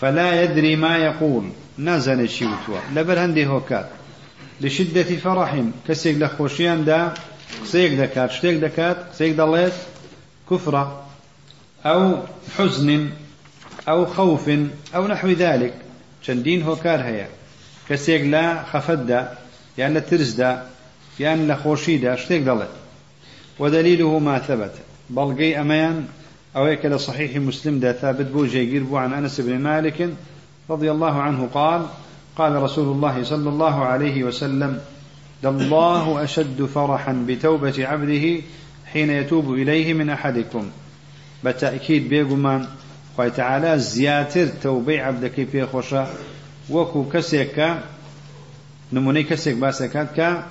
[0.00, 1.44] فلا يدري ما يقول.
[1.78, 3.88] نازل شيوتوا لبر هندي هوكات
[4.60, 5.64] لشدة فرح.
[5.88, 7.14] كسيك لخوشيان دا
[7.62, 9.72] قسيك دكات شتيك دكات قسيك دليت
[10.50, 11.06] كفرة
[11.86, 12.22] أو
[12.58, 13.10] حزن
[13.88, 14.50] أو خوف
[14.94, 15.74] أو نحو ذلك.
[16.62, 17.28] هوكار هيا.
[17.88, 19.32] كسيك لا خفدا
[19.78, 20.62] يعني ترزدا
[21.20, 22.68] يعني لخوشيدا شتيك دليت
[23.58, 24.72] ودليله ما ثبت.
[25.10, 26.06] بلقي أمان
[26.56, 30.10] أويك صحيح مسلم دا ثابت بو جيجير بو عن أنس بن مالك
[30.70, 31.86] رضي الله عنه قال
[32.36, 34.80] قال رسول الله صلى الله عليه وسلم
[35.44, 38.40] الله أشد فرحا بتوبة عبده
[38.92, 40.70] حين يتوب إليه من أحدكم.
[41.44, 42.66] بالتأكيد بيقمان
[43.26, 46.08] تعالى زياتر توبي عبدك في خوشا
[46.70, 47.74] وكو كسيك
[48.92, 50.42] نموني كسيك باسكات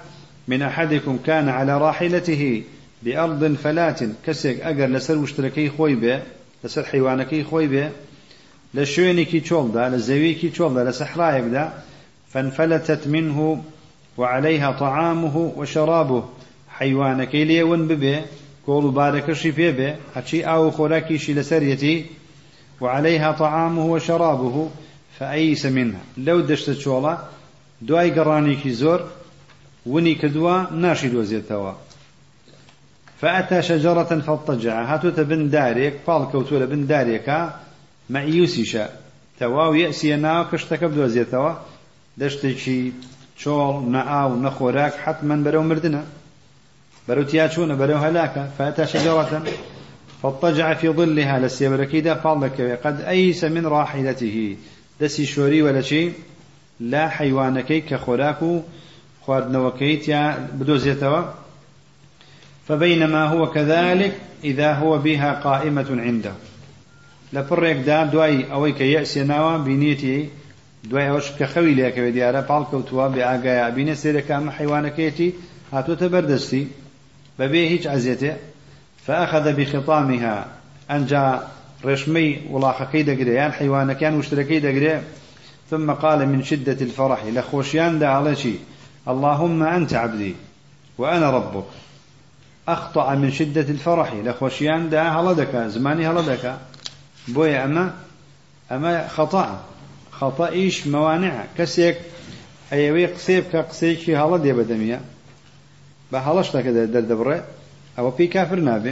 [0.48, 2.64] من أحدكم كان على راحلته
[3.04, 4.00] بأرض فلات.
[4.26, 6.22] كسيك أجر لسر مشتركي خوي به
[6.64, 7.90] لسر حيوانكي خوي به
[8.74, 11.70] لشوينكي تشولدا لزويكي تشولدا لسحرايك
[12.30, 13.64] فانفلتت منه
[14.18, 16.24] وعليها طعامه وشرابه
[16.70, 18.22] حيوانك لي ون ببي
[18.66, 22.06] كول بارك شي بي هاتشي آو خوراكي شي لسريتي
[22.82, 24.70] وعليها طعامه وشرابه
[25.20, 26.02] فأيس منها.
[26.18, 27.18] لو دشت شولا
[27.82, 29.00] دوای گەڕانێکی زۆر
[29.86, 31.74] ونی کردووە ناشی دۆزێتەوە
[33.22, 34.84] فأتى شجرة فاضطجع.
[34.84, 37.54] هاتوت بن دارك قال كوتو بن دارك
[38.10, 38.78] ما يوسيش
[39.40, 41.54] تواو يأسي ناو كشتك بدوزي توا
[42.18, 42.94] دشتكي
[43.38, 46.04] شول نعاو نخوراك حتما برو مردنا
[47.08, 49.44] برو تياتشون برو هلاك فأتى شجرة
[50.24, 54.56] فاضطجع في ظلها لسيبركيدا فالك قد أيس من راحلته.
[55.02, 56.14] دسي شوري ولا شيء
[56.80, 58.62] لا حيوانكي كخوراكو
[59.26, 61.24] خواردنوكيت يا بدوزيتوا.
[62.68, 66.34] فبينما هو كذلك إذا هو بها قائمة عنده.
[67.34, 70.30] لفرق دا دواي أويك يأسي ناوا بنيتي.
[70.90, 75.30] دوای ئەوش کە خەوی لێکەوێت دیارە پاڵکەوتووە بێ ئاگایە بینە سێرەکە ئەمە حیوانەکەیەتی
[75.74, 76.64] هاتوۆتە بەردەستی
[77.40, 77.84] بەبێ هیچ
[79.08, 80.46] فأخذ بخطامها.
[80.92, 81.48] أنجا
[81.86, 85.02] رشمي ولاخكي دقري يعني حيوان كان وشتركي دقري.
[85.70, 88.60] ثم قال من شدة الفرح لخوشيان دا على شيء
[89.08, 90.36] اللهم أنت عبدي
[90.98, 91.66] وأنا ربك.
[92.68, 96.58] أخطأ من شدة الفرح لخوشيان دا هلدك زماني هلدك.
[97.28, 97.94] بوي أما
[98.72, 99.64] أما خطأ
[100.12, 101.44] خطئيش موانع.
[101.58, 101.98] كسيك
[102.74, 105.02] أيوي قسيب كقسيك في هلا دي بدمية
[106.12, 107.44] بحلش كذا دردبرة
[108.00, 108.92] أو في كافر نابي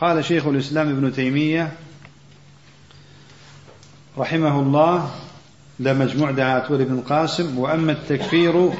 [0.00, 1.72] قال شيخ الإسلام ابن تيمية
[4.18, 5.10] رحمه الله
[5.80, 7.58] لمجموع دهاتور ابن القاسم.
[7.58, 8.70] وأما التكفير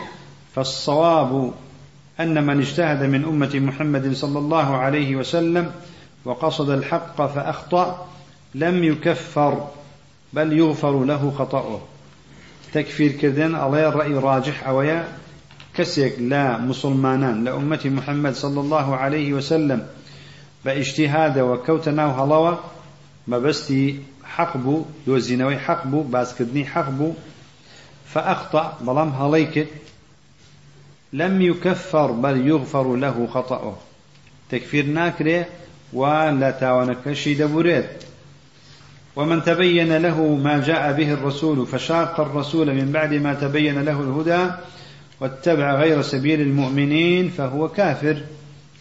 [0.54, 1.52] فالصواب
[2.20, 5.72] أن من اجتهد من أمة محمد صلى الله عليه وسلم
[6.24, 8.08] وقصد الحق فأخطأ
[8.54, 9.68] لم يكفر
[10.32, 11.80] بل يغفر له خطأه.
[12.72, 15.08] تكفير كردن الله رأي راجح أويا.
[15.78, 19.86] كسيك لا مسلمانان لأمة محمد صلى الله عليه وسلم
[20.64, 22.56] باجتهاد وكوتنا وهلوا
[23.26, 27.12] ما بستي حقبو دوزينوي حقبو باسكدني حقبو
[28.06, 29.66] فأخطأ بلام هليك
[31.12, 33.76] لم يكفر بل يغفر له خطأه.
[34.50, 35.46] تكفير ناكره
[35.92, 38.04] ولا تاونكشي دبوريت
[39.16, 44.50] ومن تبين له ما جاء به الرسول فشاق الرسول من بعد ما تبين له الهدى
[45.20, 48.22] واتبع غير سبيل المؤمنين فهو كافر.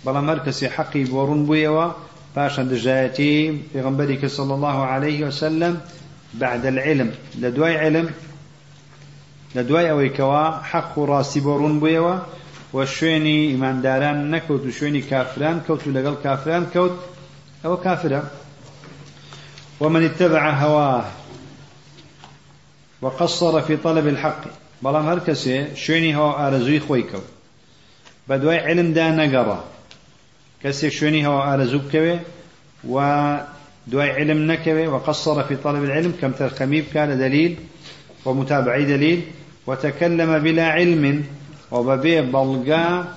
[0.05, 1.91] بلا مركز حقي بورن بويوا
[2.35, 5.79] باشا دجايتي في غنبرك صلى الله عليه وسلم
[6.33, 7.11] بعد العلم.
[7.39, 8.09] لدواي علم
[9.55, 12.19] لدواي أوي كوا حق راسي بورن بويوا.
[12.73, 16.99] وشويني إيمان داران نكوت وشويني كافران كوت لقل كافران كوت
[17.65, 18.31] أو كافرة
[19.79, 21.05] ومن اتبع هواه
[23.01, 24.41] وقصر في طلب الحق
[24.83, 27.29] بەڵام هەر کەسێ شوێنی هەوا ئارەزووی خۆی کەوت.
[28.27, 29.59] بە دوای علمدا نەگەڕا.
[30.63, 32.17] کەسێک شوێنی هەوا ئارەزوو بکەوێ
[32.93, 32.97] و
[33.91, 37.55] دوای علم نەکەوێ وقصر في طلب العلم كم ترخمي كان دليل
[38.25, 39.21] ومتابعي دليل
[39.67, 41.23] وتكلم بلا علم
[41.71, 43.07] وببيع بلغا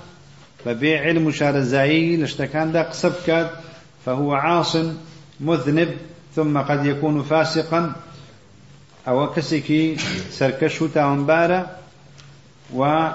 [0.66, 3.12] ببيع علم شارزائي لشتكان دا قصب
[4.06, 4.76] فهو عاص
[5.40, 5.90] مذنب
[6.36, 7.92] ثم قد يكون فاسقا.
[9.08, 9.96] أو كسيكي
[10.30, 11.66] سركش تاومبارا
[12.74, 13.08] و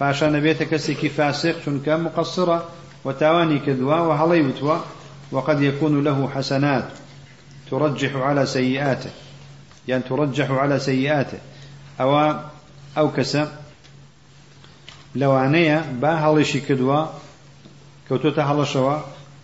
[0.00, 2.68] پاشا نبيت كسيكي فاسق چونك مقصرة
[3.04, 4.78] وتاواني كدوا وهلي وتوا
[5.32, 6.84] وقد يكون له حسنات
[7.70, 9.10] ترجح على سيئاته.
[9.88, 11.38] يعني ترجح على سيئاته.
[12.00, 12.34] أو
[12.98, 13.60] أو كسا
[15.14, 17.00] لەوانەیە با هەڵیشی کردووە
[18.06, 18.96] کەوتۆتە هەڵەشەوە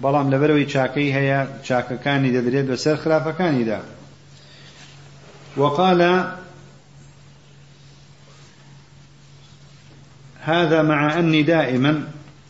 [0.03, 3.81] بەڵام لەبەرەوەی چاکەی هەیە چاکەکانی دەدرێت بەسەر خراپەکانیدا.
[5.57, 6.33] وقال
[10.41, 12.09] هذا مع أني دائما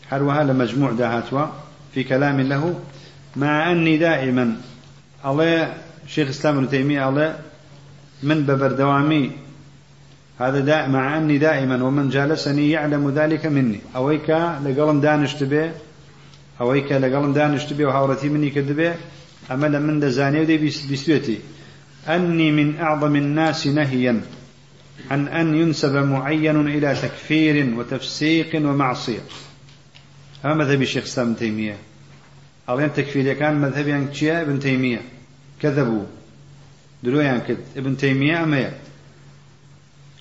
[0.09, 1.45] حروها لمجموع دهاتوا
[1.93, 2.79] في كلام له؟
[3.35, 4.55] مع أني دائما
[5.25, 5.73] الله
[6.07, 7.39] شيخ الإسلام ابن تيمية الله
[8.23, 9.31] من ببردوامي
[10.39, 13.79] هذا دا مع أني دائما ومن جالسني يعلم ذلك مني.
[13.95, 14.29] أويك
[14.65, 15.71] لقلم دانش تبي؟
[16.61, 18.93] أويك لقلم دانش تبي وهاورتي مني كدبي
[19.51, 20.57] أما من دزاني ودي
[20.91, 21.39] بسويتي
[22.07, 24.21] أني من أعظم الناس نهيا
[25.11, 29.19] عن أن ينسب معين إلى تكفير وتفسيق ومعصية.
[30.43, 31.77] هذا مذهب الشيخ سام تيمية.
[32.69, 35.01] ألين تكفير كان مذهب يعني ابن تيمية.
[35.61, 36.03] كذبوا.
[37.03, 37.41] دلو يعني
[37.77, 38.71] ابن تيمية أما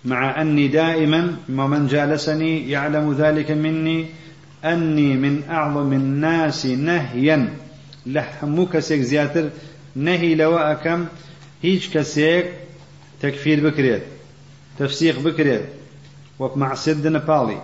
[0.05, 4.07] مع أني دائما ومن جالسني يعلم ذلك مني
[4.65, 7.55] أني من أعظم الناس نهيا.
[8.07, 9.51] لحمك سيك زياتر.
[9.97, 11.07] نهي لو أكم
[11.63, 12.47] هيج كسيك
[13.23, 14.03] تكفير بكريت
[14.79, 15.63] تفسيق بكريت
[16.39, 17.63] ومع سد نبالي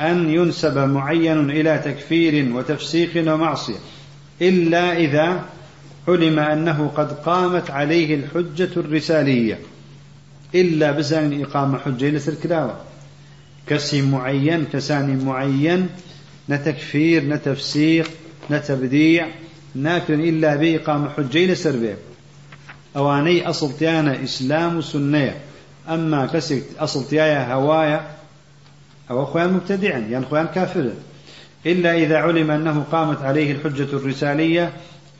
[0.00, 3.78] أن ينسب معين إلى تكفير وتفسيق ومعصية.
[4.42, 5.44] إلا إذا
[6.08, 9.58] علم أنه قد قامت عليه الحجة الرسالية.
[10.54, 12.80] إلا بزان إقامة حجة لسر كلاوة.
[13.66, 15.88] كسي معين كساني معين
[16.48, 18.10] نتكفير نتفسيق
[18.50, 19.26] نتبديع
[19.74, 21.96] ناكر إلا بإقامة حجة لسر بيه
[22.96, 25.36] أواني أصل تيانا إسلام سنية.
[25.88, 28.06] أما كسي أصل تيايا هوايا
[29.10, 30.90] أو أخوان مبتدعا يعني أخوان كافر
[31.66, 34.72] إلا إذا علم أنه قامت عليه الحجة الرسالية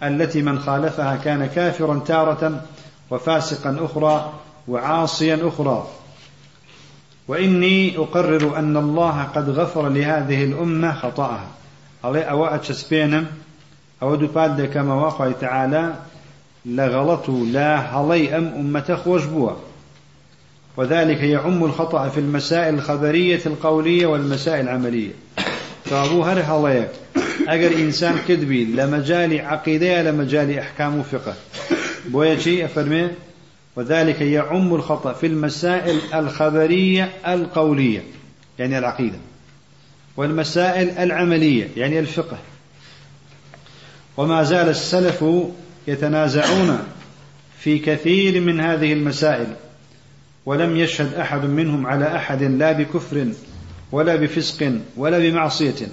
[0.03, 2.65] التي من خالفها كان كافرا تارة
[3.11, 4.33] وفاسقا أخرى
[4.69, 5.89] وعاصيا أخرى.
[7.29, 11.47] وإني أقرر أن الله قد غفر لهذه الأمة خطأها.
[12.05, 13.27] أو أتشسبينم
[14.03, 15.95] أو دباد كما وقع تعالى
[16.67, 19.53] لغلطوا لا هلي أم أمة خوش بوا
[20.77, 25.11] وذلك يعم الخطأ في المسائل الخبرية القولية والمسائل العملية.
[25.85, 26.91] فأبو هر هليك
[27.49, 31.35] أجر إنسان كذبي لمجال عقيدة لمجال أحكام فقه
[32.07, 33.09] بويا شيء أفرمي؟
[33.77, 38.03] وذلك يعم الخطأ في المسائل الخبرية القولية
[38.59, 39.19] يعني العقيدة.
[40.17, 42.39] والمسائل العملية يعني الفقه.
[44.17, 45.25] وما زال السلف
[45.87, 46.79] يتنازعون
[47.59, 49.47] في كثير من هذه المسائل
[50.47, 53.29] ولم يشهد أحد منهم على أحد لا بكفر
[53.93, 55.89] ولا بفسق ولا بمعصية.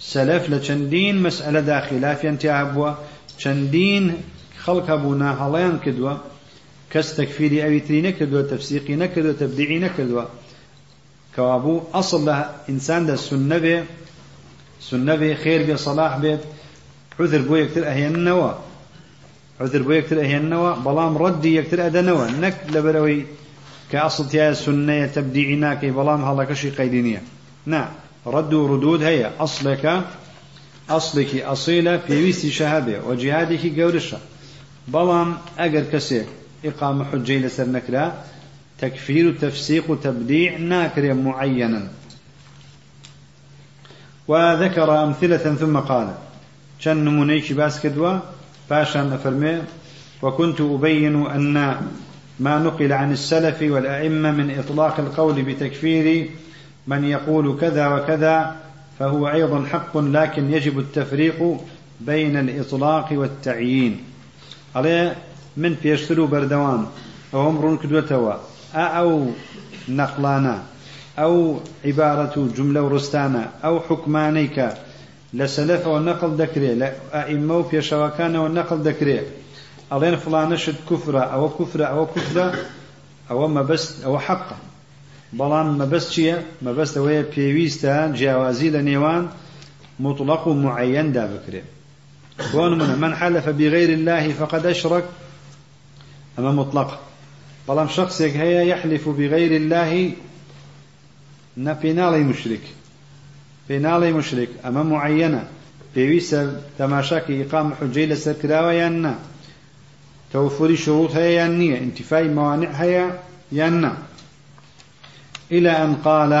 [0.00, 2.92] سلف لچندين مسألة داخلة في انتهاء أبوا
[3.38, 4.12] چندين
[4.58, 6.14] خلق هليان كدوا
[6.90, 10.22] كس تكفيري أبي تري نكدوا تفسيقي نكدوا تبديعي نكدوا
[11.36, 13.84] كوابو أصل له إنسان ده سنة به
[14.80, 16.38] سنة به خير به صلاح به
[17.20, 18.52] عذر يكتر أهين النوا
[19.60, 23.26] عذر بو يكتر النوا بلام ردي يكتر أدنوا نك لبروي
[23.90, 27.22] كأصل تيا سنة تبديعنا كي بلام هلا كشي قيدينية.
[27.66, 27.88] نعم
[28.26, 30.04] رد ردود هي أصلك
[30.90, 34.18] أصلك أصيلة في ويسي شهادة وجهادك قولشة
[34.88, 36.24] بلام أجر كسي
[36.64, 38.24] إقامة حجي لسر نكرا
[38.78, 41.88] تكفير تفسيق تبديع ناكر معينا.
[44.28, 46.14] وذكر أمثلة ثم قال
[46.80, 48.18] شن نمونيك باس كدوا
[48.70, 49.62] باشا أفرمي
[50.22, 51.76] وكنت أبين أن
[52.40, 56.30] ما نقل عن السلف والأئمة من إطلاق القول بتكفير
[56.86, 58.56] من يقول كذا وكذا
[58.98, 61.60] فهو أيضا حق لكن يجب التفريق
[62.00, 64.00] بين الإطلاق والتعيين.
[64.76, 65.16] عليه
[65.56, 66.86] من بيشتروا بردوان؟
[67.34, 68.34] أو أمر كدوتوا
[68.74, 69.26] أو
[69.88, 70.62] نقلانا؟
[71.18, 74.68] أو عبارة جملة ورستانا؟ أو حكمانيك؟
[75.34, 79.20] لسلف والنقل دكري لأئمة وبيشواكان والنقل دكري
[79.92, 82.54] ألين فلانشد كفرة أو كفرة أو كفرة
[83.30, 84.56] أو ما بس أو حقا
[85.38, 89.24] بەڵام مەبەست چییە؟ مەبەست ئەوەیە پێویستە جیاوازی لە نێوان
[90.06, 91.68] مطلق و معەندا بکرێت
[92.52, 95.04] بۆ نمونە من حلف بغير الله فقد أشرك.
[96.38, 96.90] أما مطلق.
[97.66, 99.90] بەڵام شخصێک هەیە يحلف بغير الله
[101.64, 102.64] نە پێناڵی مشرك
[103.68, 105.42] پێناڵی مشرك ئەمە معەنە
[105.94, 106.40] پێویستە
[106.78, 109.14] تەماشاکی ئیقام حجەی لەسەر کراوە یان نا
[110.32, 113.06] توفری شروط هەیە یان نییە موانع هەیە
[113.52, 113.92] یان نا
[115.52, 116.32] إلى أن قال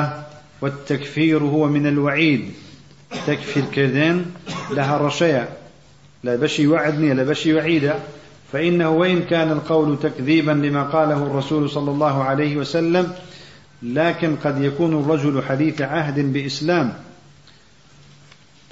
[0.62, 2.50] والتكفير هو من الوعيد.
[3.26, 4.26] تكفير كذين
[4.70, 5.48] لها رشيا
[6.24, 7.98] لا بشي وعدني لا بشي وعيدا
[8.52, 13.12] فإنه وإن كان القول تكذيبا لما قاله الرسول صلى الله عليه وسلم
[13.82, 16.92] لكن قد يكون الرجل حديث عهد بإسلام.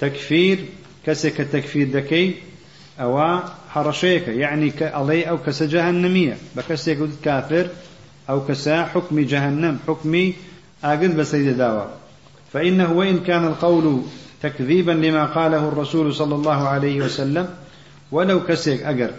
[0.03, 0.59] تكفير
[1.05, 2.35] كسك تكفير دكي
[2.99, 3.39] أو
[3.69, 7.67] حرشيك يعني كألي أو كسجهنمية بكسيك كافر
[8.29, 10.31] أو كسا حكم جهنم حكم
[10.83, 11.87] آقد بسيد داوى.
[12.53, 14.01] فإنه وإن كان القول
[14.41, 17.49] تكذيبا لما قاله الرسول صلى الله عليه وسلم
[18.11, 19.11] ولو كسيك أقر.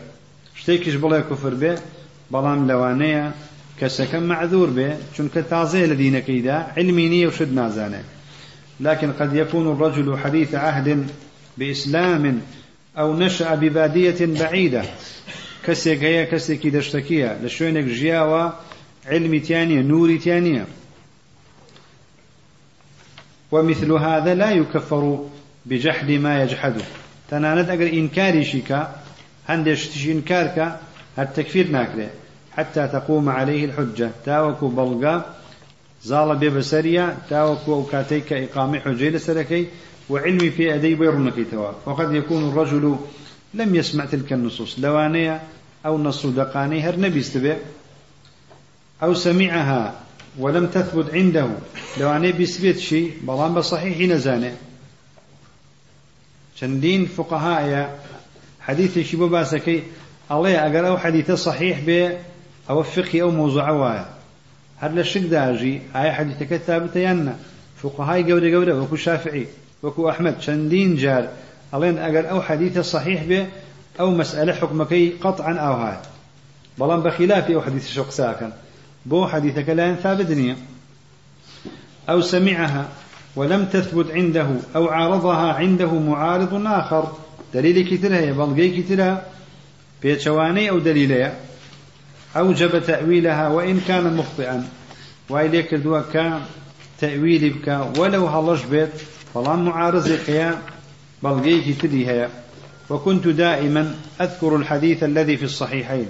[0.57, 1.79] شتيكش بلا كفر به
[2.31, 3.33] بلام لوانية
[3.81, 8.03] كسك معذور به چونك تازي لدينا كيدا علمينية وشد نازانه
[8.81, 11.07] لكن قد يكون الرجل حديث عهد
[11.59, 12.41] بإسلام
[12.99, 14.83] أو نشأ ببادية بعيدة.
[15.65, 18.53] كسيك هي كسيك دشتكية لشوينك جياوة
[19.07, 20.67] علمي تانية نوري تانية.
[23.53, 25.29] ومثل هذا لا يكفر
[25.67, 26.85] بجحد ما يجحده
[27.31, 28.97] تناند أجر إنكاري شيكا
[29.49, 30.81] عندش تشي إنكارك
[31.19, 32.11] التكفير ناكله
[32.53, 34.11] حتى تقوم عليه الحجة.
[34.25, 35.35] تاوكو بلغا
[36.05, 39.67] زال ببسريا تاوكو كاتيك إقامة حجة لسركي
[40.11, 41.73] وعلمي في أدي بيرنك توا.
[41.87, 42.97] وقد يكون الرجل
[43.55, 44.79] لم يسمع تلك النصوص.
[44.79, 45.43] لوانية
[45.87, 47.57] أو نص دقاني هر نبي استبع.
[49.03, 49.95] أو سمعها
[50.39, 51.49] ولم تثبت عنده.
[52.01, 54.57] لواني بيثبت شيء بلان بصحيح نزانة.
[56.61, 57.91] چەندین فقهاء
[58.61, 58.97] حديث
[60.65, 62.03] ئەگەر ئەو حەدیثە صحیح بێ
[62.69, 64.14] ئەوە فقی ئەو مۆزوع وایە
[64.85, 67.35] هەر لە شک داژی ئایا حەدیثەکە ثابتە یان نە
[67.81, 69.47] فقهاي گەورە گەورە وەکو شافعی
[69.85, 71.25] وەکو ئەحمد چەندین جار.
[71.73, 73.41] ئەڵێن ئەگەر ئەو حەدیثە صحیح بێ
[73.99, 75.97] ئەو مەسئلە حکمەکەی قطعا ئاو هاە
[76.79, 78.53] بەڵام بەخلافی ئەو حەدیث شو قساکەن
[79.11, 80.57] بۆ حەدیثەکە لایەن ثابت نییە.
[82.13, 82.85] أو سمعها
[83.37, 87.05] ولم تثبت عنده أو عارضها عنده معارض آخر.
[87.55, 89.23] دليل كترها بلغي كترها
[90.03, 91.33] بيتشواني أو دليلها
[92.37, 94.69] أوجب تأويلها وإن كان مخطئا.
[95.29, 96.41] وإليك دوا كان
[97.01, 98.89] تأويل بك ولو هلش بيت
[99.35, 100.59] فلا معارض يا
[101.23, 102.29] بلغي كترها
[102.91, 106.07] وكنت دائما أذكر الحديث الذي في الصحيحين.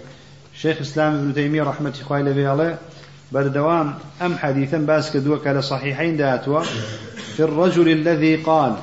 [0.54, 2.78] شيخ إسلام ابن تيمية رحمة الله عليه
[3.32, 6.62] بردوام أم حديثا باسك دوك على صحيحين داتوا.
[7.36, 8.76] في الرجل الذي قال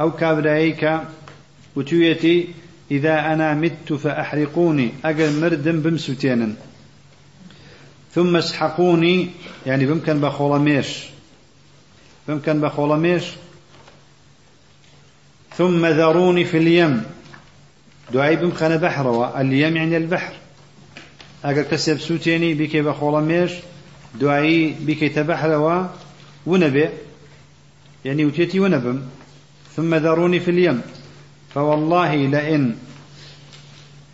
[0.00, 1.00] أو كابرايك
[1.76, 2.48] وتويتي
[2.90, 6.56] إذا أنا مت فأحرقوني أجل مردم بمسوتين
[8.14, 9.30] ثم اسحقوني
[9.66, 11.04] يعني بمكن بخولميش
[12.28, 13.24] بمكن بخولميش
[15.56, 17.02] ثم ذروني في اليم.
[18.12, 20.32] دعي بمكن بحر اليم يعني البحر.
[21.44, 23.52] أجل كسب سوتيني بكي بخولميش
[24.20, 25.88] دعي بكي تبحر
[26.46, 26.88] ونبي
[28.04, 29.02] يعني وتيتي ونبم.
[29.76, 30.82] ثم ذروني في اليم.
[31.54, 32.76] فوالله لئن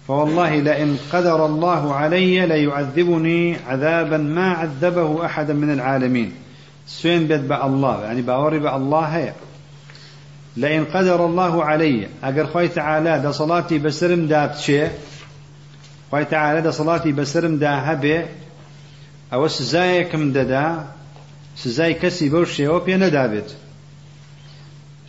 [0.09, 6.32] فوالله لئن قدر الله علي ليعذبني عذابا ما عذبه أحدا من العالمين.
[6.86, 9.32] سوين بيت بأ الله يعني باوري بأ الله هي.
[10.57, 14.90] لئن قدر الله علي أجر خوي تعالى دا صلاتي بسرم داب شيء
[16.11, 18.26] خوي تعالى دا صلاتي بسرم دا هبه
[19.32, 20.86] أو سزاي كم ددا
[21.57, 23.57] سزاي كسي بوشي وبينا دابت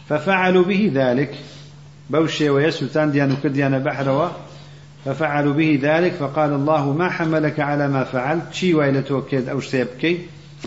[0.09, 1.35] ففعلوا به ذلك
[2.09, 4.29] بوشي ويسلتان ديان كديان بحروا.
[5.07, 10.19] ففعلوا به ذلك فقال الله ما حملك على ما فعلت؟ شي ويل توكيد أو سيبكي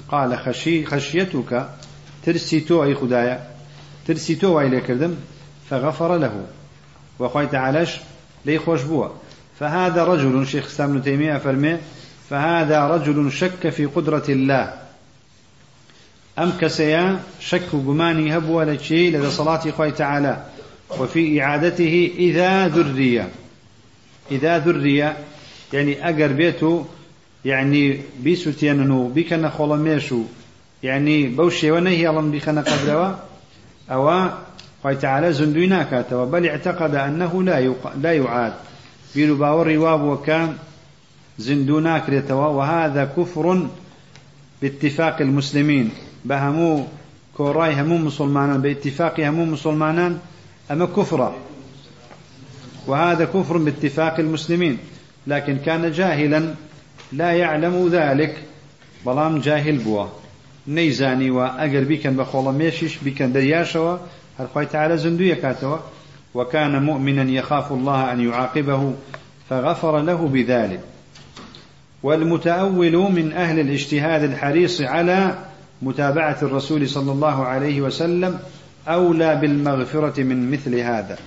[0.09, 1.69] قال خشي خشيتك.
[2.25, 3.41] ترسيتو أي خدايا؟
[4.07, 5.15] ترسيتو ويل كردم
[5.71, 6.47] فغفر له.
[7.19, 7.91] وقال تعالىش
[8.45, 9.09] لي خوش بوا.
[9.59, 11.77] فهذا رجل شيخ سامن تيمية فرمي
[12.31, 14.73] فهذا رجل شك في قدرة الله.
[16.39, 20.45] أم كسيا شك جماني هبوا لشيء لدى صلاة خوي تعالى
[20.99, 23.29] وفي إعادته إذا ذرية
[24.31, 25.17] إذا ذرية
[25.73, 26.87] يعني أجر بيته
[27.45, 30.23] يعني بيسو تياننو بيكنا خلميشو
[30.83, 33.15] يعني بوشي ونهي الله بيكنا قبلوا
[33.91, 34.31] أو
[34.83, 38.53] خوي تعالى زندوينا كاتوا بل اعتقد أنه لا لا يعاد.
[39.15, 40.57] بيلو باور رواب وكان
[41.39, 43.67] زندونا كريتوا وهذا كفر
[44.63, 45.91] باتفاق المسلمين.
[46.25, 46.85] بهمو
[47.37, 50.19] كوراي همو مسلمان باتفاق همو مسلمان
[50.71, 51.35] أما كفرا
[52.91, 54.79] وهذا كفر باتفاق المسلمين
[55.27, 56.55] لكن كان جاهلا
[57.13, 58.37] لا يعلم ذلك.
[59.07, 60.07] بلام جاهل بوا.
[60.69, 63.97] نيزاني وأجر بكن بخول ميشش بكن درياشوا
[64.41, 65.77] الخوي تعالى زندو كاتوا.
[66.35, 68.95] وكان مؤمنا يخاف الله أن يعاقبه
[69.51, 70.81] فغفر له بذلك.
[72.03, 75.39] والمتأول من أهل الاجتهاد الحريص على
[75.83, 78.39] متابعة الرسول صلى الله عليه وسلم
[78.89, 81.19] أولى بالمغفرة من مثل هذا.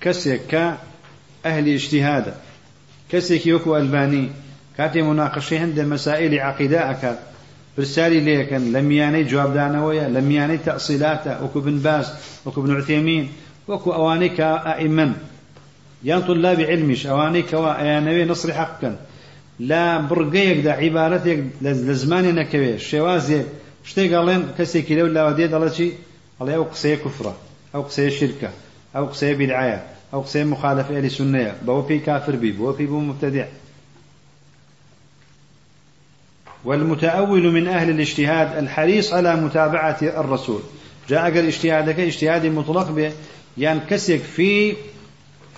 [0.00, 0.74] كسيك
[1.44, 2.34] ئەهلی اجتهادە
[3.10, 4.26] کەسێکی وەکو ئەلبانی
[4.76, 7.18] کاتێ مناقەشەی هەندە مەسائللی عقیدا ئەکات
[7.76, 12.06] پرسیاری لەکەن لە میانەی جوابدانەوەیە لە میانەی تەسیلاتە وەکو بن باز.
[12.46, 13.24] وەکو بنعتێمین
[13.70, 15.12] وەکو ئەوانەی کە ئائیمن
[16.08, 18.94] یان طلابی علمیش ئەوانەی کەوا ئەیانەوێ نسری حەق بکەن
[19.70, 23.46] لا بڕگەیەکدا عیبارەتێک لە زمانی نەکەوێ شێوازێک
[23.88, 25.88] شتێک ئەڵێن کەسێکی لەو لاوە دێ دەڵەچی
[26.38, 27.34] ئەڵێ ئەو قسەیە کوفرە
[27.74, 28.50] ئەو قسەیە شرکە
[28.94, 29.78] ئەو قسەیە بیدعایە
[30.12, 33.46] ئەو قسەیە مخالف ئەلی سنەیە بەوە پێی کافر بی بەوە پێی بوو مبتدع.
[36.64, 40.60] والمتأول من أهل الاجتهاد الحريص على متابعة الرسول.
[41.08, 43.12] جاء قال اجتهادك اجتهاد مطلق به.
[43.58, 44.76] يعني كسك في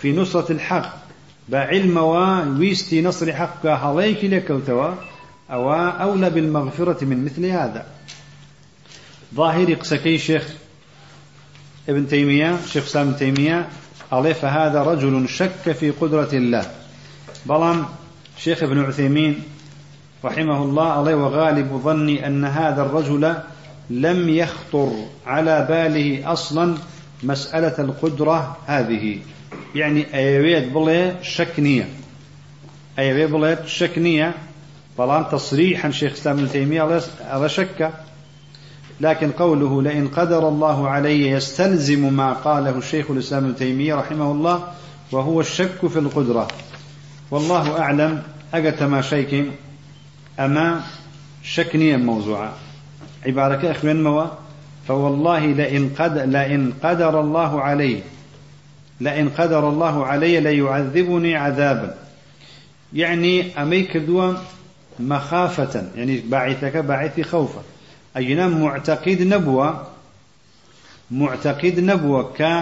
[0.03, 1.05] في نصرة الحق.
[1.49, 1.97] بعلم
[2.59, 4.91] ويستي نصر حق هڵەیەکی لێکەوتەوە
[5.51, 7.87] أو أولى بالمغفرة من مثل هذا.
[9.35, 10.55] ظاهر قسكي شيخ
[11.89, 13.69] ابن تيمية شيخ سام تيمية
[14.15, 16.65] عليه فهذا رجل شك في قدرة الله؟
[17.47, 17.87] بلام
[18.39, 19.43] شيخ ابن عثيمين
[20.25, 23.35] رحمه الله عليه وغالب ظني أن هذا الرجل
[23.91, 24.93] لم يخطر
[25.27, 26.75] على باله أصلا
[27.23, 29.19] مسألة القدرة هذه.
[29.75, 31.89] يعني أيويت بلي شكنية
[32.99, 34.35] أيويت بلي شكنية
[34.99, 37.01] بلان تصريحا شيخ الإسلام ابن تيمية
[37.31, 37.91] على شك.
[39.01, 44.65] لكن قوله لئن قدر الله علي يستلزم ما قاله الشيخ الإسلام ابن تيمية رحمه الله
[45.13, 46.49] وهو الشك في القدرة.
[47.31, 48.23] والله أعلم
[48.55, 49.45] أجت ما شيك
[50.41, 50.81] أما
[51.43, 52.53] شكنيا موضوعا
[53.27, 54.27] عبارة أخوان موا
[54.89, 58.03] فوالله لئن, قد لئن قدر الله علي
[59.01, 61.95] لئن قدر الله علي ليعذبني عذابا.
[62.93, 64.35] يعني أميك دوا
[65.01, 67.63] مخافة يعني باعثك باعثي خوفا.
[68.17, 69.69] ئەینە معتەقید نەبووە
[71.21, 72.53] معتەقید نەبووە کە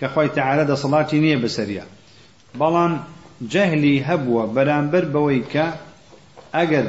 [0.00, 1.84] کەخوای تەعاە دەسەڵاتی نییە بەسەریە
[2.60, 2.92] بەڵام
[3.52, 5.66] جەهلی هەبووە بەرامبەر بەوەی کە
[6.56, 6.86] ئەگەر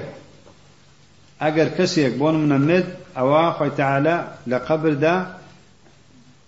[1.44, 2.88] ئەگەر کەسێک بۆن منەمێت
[3.18, 4.18] ئەوە خۆی تەعاە
[4.52, 5.16] لە قەبردا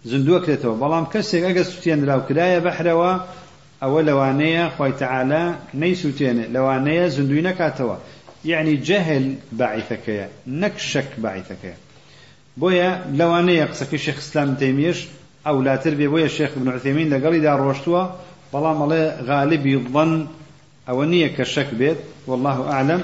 [0.10, 3.12] زندوەکرێتەوە بەڵام کەسێک ئەگەر سووتێنراوکرایە بەحرەوە
[3.82, 5.43] ئەوە لەوانەیە خۆی تەعاە
[5.82, 7.97] نەی سووتێنێت لەوانەیە زندوی نەکاتەوە.
[8.46, 11.76] يعني جهل باعثك نك شك باعثك
[12.58, 15.06] بويا لوانية قصك الشيخ إسلام تيميش
[15.48, 18.08] أو لا تربية بويا الشيخ ابن عثيمين لقال إذا روشتوا
[18.54, 20.28] بلام الله غالب يظن
[20.89, 23.04] أو نية كشك بيت والله أعلم.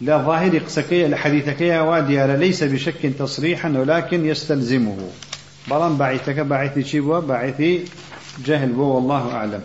[0.00, 5.08] لا ظاهر قسكي الحديثك يا وادي ليس بشك تصريحا ولكن يستلزمه.
[5.70, 7.62] بلام باعثك باعث شبوة باعث
[8.44, 9.60] جهل بو والله أعلم.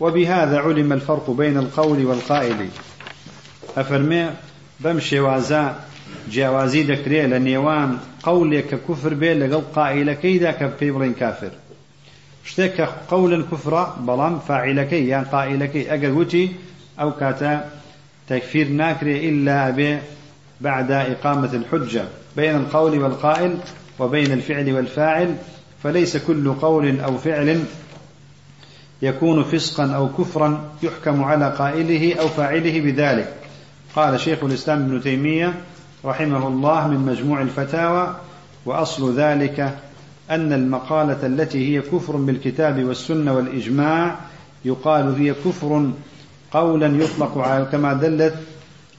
[0.00, 2.68] وبهذا علم الفرق بين القول والقائل.
[3.76, 4.30] أفرمي
[4.80, 5.74] بمشي وازا
[6.30, 7.90] جیاوازی دەکرێت لە نێوان
[8.26, 11.52] قولێک کە کوفر بێ لەگەڵ قائلەکەیدا کە پێی بڵین کافر.
[12.44, 15.88] شتێک کە قولا کوفرە بەڵام فاعیلەکەی یان قائلەکەی.
[15.90, 16.44] ئەگەر وتی
[16.98, 17.10] ئەو
[18.28, 19.98] تكفير ناكري إلا به
[20.60, 22.04] بعد إقامة الحجة
[22.36, 23.56] بين القول والقائل
[23.98, 25.36] وبين الفعل والفاعل
[25.82, 27.64] فليس كل قول أو فعل
[29.02, 33.43] يكون فسقا أو كفرا يحكم على قائله أو فاعله بذلك.
[33.96, 35.54] قال شيخ الإسلام ابن تيمية
[36.04, 38.16] رحمه الله من مجموع الفتاوى
[38.66, 39.78] وأصل ذلك
[40.30, 44.16] أن المقالة التي هي كفر بالكتاب والسنة والإجماع
[44.64, 45.90] يقال هي كفر
[46.50, 48.34] قولا يطلق على كما دلت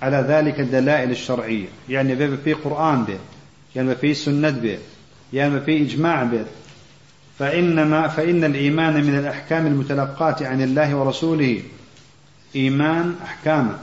[0.02, 1.68] على ذلك الدلائل الشرعية.
[1.90, 3.18] يعني في قرآن به
[3.76, 4.78] يعني في سنة به
[5.34, 6.46] يعني في إجماع به.
[7.40, 11.62] فإنما فإن الإيمان من الأحكام المتلقاة عن الله ورسوله.
[12.56, 13.78] إيمان أحكام.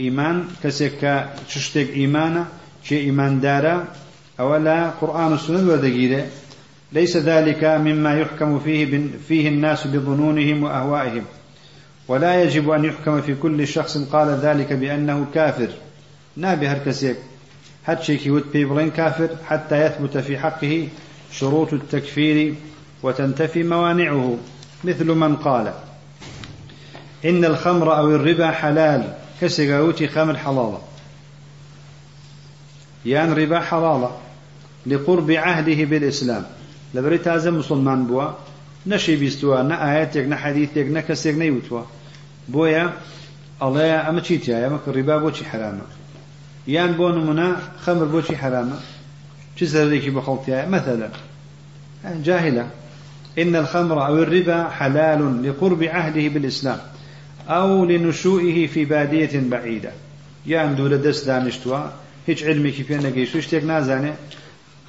[0.00, 2.46] إيمان كسك تشتك إيمانا
[2.84, 3.84] شيء إيمان دارا
[4.40, 6.26] أولا قرآن السنة ودقيرة
[6.92, 11.24] ليس ذلك مما يحكم فيه فيه الناس بظنونهم وأهوائهم.
[12.08, 15.68] ولا يجب أن يحكم في كل شخص قال ذلك بأنه كافر.
[16.36, 17.16] نابي هركسيك.
[17.86, 20.88] هاتشيك يود بيبلين كافر حتى يثبت في حقه
[21.32, 22.54] شروط التكفير
[23.02, 24.36] وتنتفي موانعه.
[24.84, 25.72] مثل من قال
[27.24, 29.14] إن الخمر أو الربا حلال.
[29.40, 30.80] كسيغاوتي خمر حلالة.
[33.04, 34.10] يان ربا حلالة
[34.86, 36.46] لقرب عهده بالإسلام.
[36.94, 38.30] لبريت هذا مسلمان بوا
[38.86, 41.82] نشي بيستوا نا آياتك نا حديثك نا كسيك نيوتوا
[42.48, 42.92] بويا
[43.62, 45.80] الله أما تشيتيا يا مك الربا بوشي حرامة
[46.66, 48.76] يان بون منا خمر بوشي حرامة
[49.58, 51.08] تزهر ذيك بخلطيا مثلا
[52.04, 52.68] جاهلة
[53.38, 56.78] إن الخمر أو الربا حلال لقرب عهده بالإسلام.
[57.48, 59.92] أو لنشوئه في بادية بعيدة.
[60.46, 61.78] يان دول دس دانشتوا
[62.26, 64.16] هيج علمي كيف نجيش وش نازانه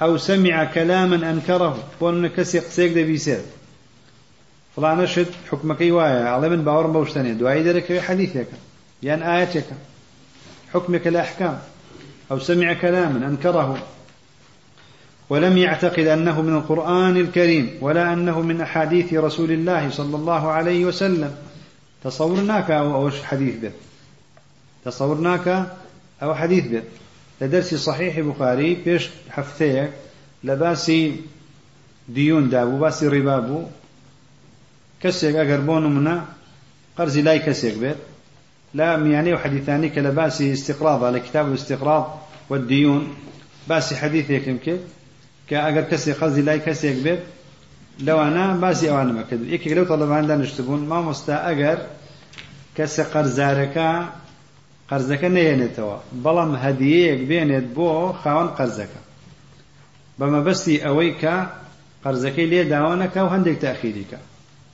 [0.02, 3.40] أو سمع كلاما أنكره بون كسي قسيك دبيسير
[4.76, 8.46] فلان شد حكمك وايا على من باور بوشتني دعاء ذلك حديثك
[9.02, 9.64] يعني آياتك
[10.74, 11.58] حكمك الأحكام.
[12.30, 13.78] أو سمع كلاما أنكره.
[15.30, 20.84] ولم يعتقد أنه من القرآن الكريم ولا أنه من أحاديث رسول الله صلى الله عليه
[20.84, 21.34] وسلم.
[22.04, 23.72] تصورناك أو أو حديث به؟
[24.84, 25.66] تصورناك
[26.22, 26.82] أو حديث به.
[27.40, 29.90] لدرس صحيح بخاري بيش حفتيك
[30.44, 31.16] لباسي
[32.08, 33.62] ديون دابو باسي ربابو
[35.02, 36.24] كسيك أقر بون منا
[36.98, 37.96] قرزي لاي كسيك بيت
[38.74, 42.20] لا يعني وحديثاني كلباسي استقراض على كتاب الاستقراض
[42.50, 43.14] والديون.
[43.68, 44.78] باسي حديث يمكن.
[45.48, 47.20] كأجر كسي قرزي لاي كسيك بيت
[48.06, 51.78] لەوانە باسی ئەوانمە کرد یەکێک لەو تەڵەباندا نشتبوون مامۆستا ئەگەر
[52.76, 53.90] کەسە قەرزارەکە
[54.90, 57.90] قەرزەکە نەێنێتەوە بەڵام هەدیەیەک بێنێت بۆ
[58.20, 59.00] خاوەن قەرزەکە.
[60.18, 61.36] بەمەبەستی ئەوەی کە
[62.04, 64.18] قەرزەکەی لێ داوانەکە و هەندێک تاخیریکە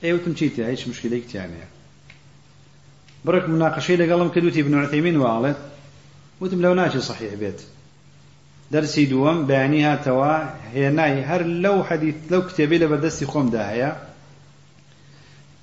[0.03, 1.67] ئێوتم چیتە هیچ مشکلێکتیانەیە
[3.25, 5.59] بڕک مناقشەی لەگەڵم کە دوتی بنوعتەیمین وواڵێت
[6.41, 7.59] وتم لەو ناچێت صحیح بێت.
[8.73, 10.33] دەرسی دووەم بەیانی هاتەوە
[10.75, 13.91] هێنای هەر لەو حەدیث لەو کتێبی لە بەدەستی خۆمدا هەیە.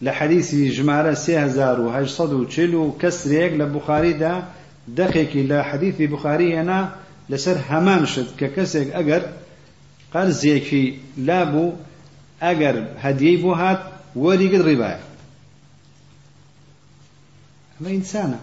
[0.04, 4.34] لە حەدیثی ژمارە 1940 و کەسرێک لە بخاریدا
[4.98, 6.80] دەخێکی لە حەدیثی بخاری هێنا
[7.30, 9.22] لەسەر هەمان شت کە کەسێک ئەگەر
[10.12, 10.84] قەرزێکی
[11.26, 11.76] لابوو
[12.44, 13.80] ئەگەر هەدیەی بۆ هات
[14.24, 15.02] وەریگت ڕیبایە.
[17.74, 18.40] ئەمە ئینسانە.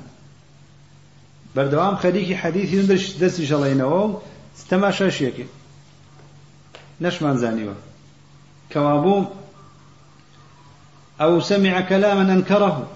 [1.55, 2.87] بەردەوام خەریکی حەدیثی
[3.21, 4.19] دەستی ژەڵێنەوە و
[4.71, 5.45] تەماشاشیەکە
[7.01, 7.75] نەشمان زانیوە.
[8.73, 9.25] كوابو
[11.21, 12.87] أو سمع كلاما أنكره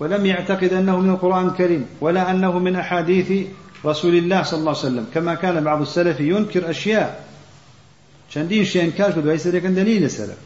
[0.00, 3.46] ولم يعتقد أنه من القرآن الكريم ولا أنه من أحاديث
[3.84, 5.06] رسول الله صلى الله عليه وسلم.
[5.14, 7.24] كما كان بعض السلف ينكر أشياء.
[8.30, 10.38] شندين شيء إنكار قد ويسر دليل السلف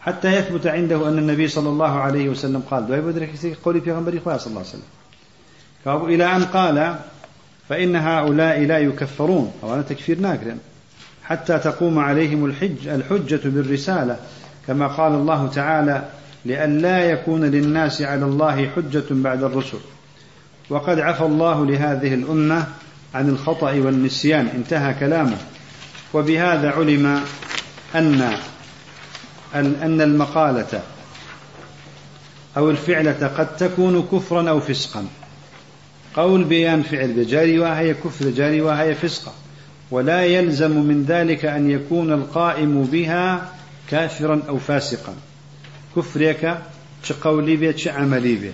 [0.00, 3.30] حتى يثبت عنده أن النبي صلى الله عليه وسلم قال دعي بدرك
[3.64, 4.90] قولي في غنبري صلى الله عليه وسلم.
[5.86, 6.98] إلى أن قال
[7.68, 9.52] فإن هؤلاء لا يكفرون.
[9.62, 10.58] أو أنا تكفير ناكرا
[11.24, 14.16] حتى تقوم عليهم الحج الحجة بالرسالة
[14.66, 16.08] كما قال الله تعالى
[16.44, 19.78] لئلا يكون للناس على الله حجة بعد الرسل.
[20.70, 22.66] وقد عفى الله لهذه الأمة
[23.14, 24.46] عن الخطأ والنسيان.
[24.46, 25.36] انتهى كلامه.
[26.14, 27.20] وبهذا علم
[27.94, 28.32] أن
[29.54, 30.82] أن المقالة
[32.56, 35.06] أو الفعلة قد تكون كفرا أو فسقا.
[36.16, 39.32] قول بيان فعل بجاري وهي كفر جاري وهي فسقة.
[39.90, 43.52] ولا يلزم من ذلك أن يكون القائم بها
[43.90, 45.14] كافرا أو فاسقا.
[45.96, 46.58] كفرك
[47.20, 48.52] قولي بيت عملي بيت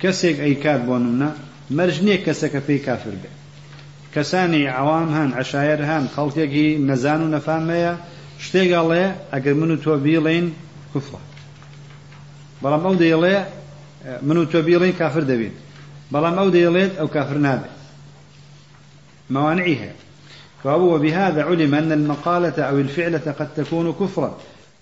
[0.00, 1.36] كسيك أي كاتبوننا
[1.70, 3.36] مرجني كسك في كافر بيت
[4.14, 7.98] كساني عوام هان عشاير هان خلقي نزان و نفهميا
[8.44, 10.46] شتێک ئەڵێ ئەگەر من و تۆ بیڵین
[10.92, 11.20] کوفڕە
[12.62, 13.36] بەڵام ئەو دەیڵێ
[14.22, 15.54] من و تۆ بیڵین کافر دەبین
[16.12, 17.76] بەڵام ئەو دەیڵێت ئەو كافر نابێت
[19.30, 19.90] موانعها.
[20.64, 24.38] فهو وبهذا علم أن المقالة أو الفعلة قد تكون كفرا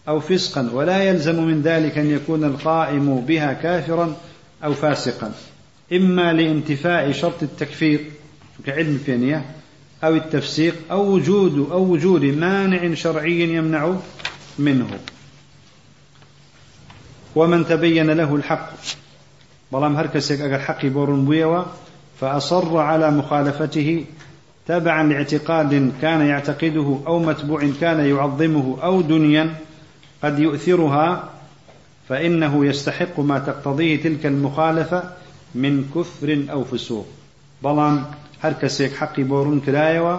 [0.09, 4.17] أو فسقا ولا يلزم من ذلك أن يكون القائم بها كافرا
[4.65, 5.33] أو فاسقا.
[5.93, 8.01] إما لانتفاء شرط التكفير
[8.67, 9.45] كعلم فينية
[10.05, 13.95] أو التفسيق أو وجود أو وجود مانع شرعي يمنع
[14.59, 14.99] منه.
[17.35, 18.71] ومن تبين له الحق.
[19.75, 21.63] بلام هر كسيك أجر حقي بورن بويوا
[22.21, 24.05] فأصر على مخالفته
[24.67, 29.55] تبعا لاعتقاد كان يعتقده أو متبوع كان يعظمه أو دنيا
[30.23, 31.31] قد يؤثرها
[32.09, 35.03] فإنه يستحق ما تقتضيه تلك المخالفة
[35.55, 37.07] من كفر أو فسوق.
[37.63, 38.05] بلام
[38.43, 40.19] هر كسيك حقي بورن كرايوا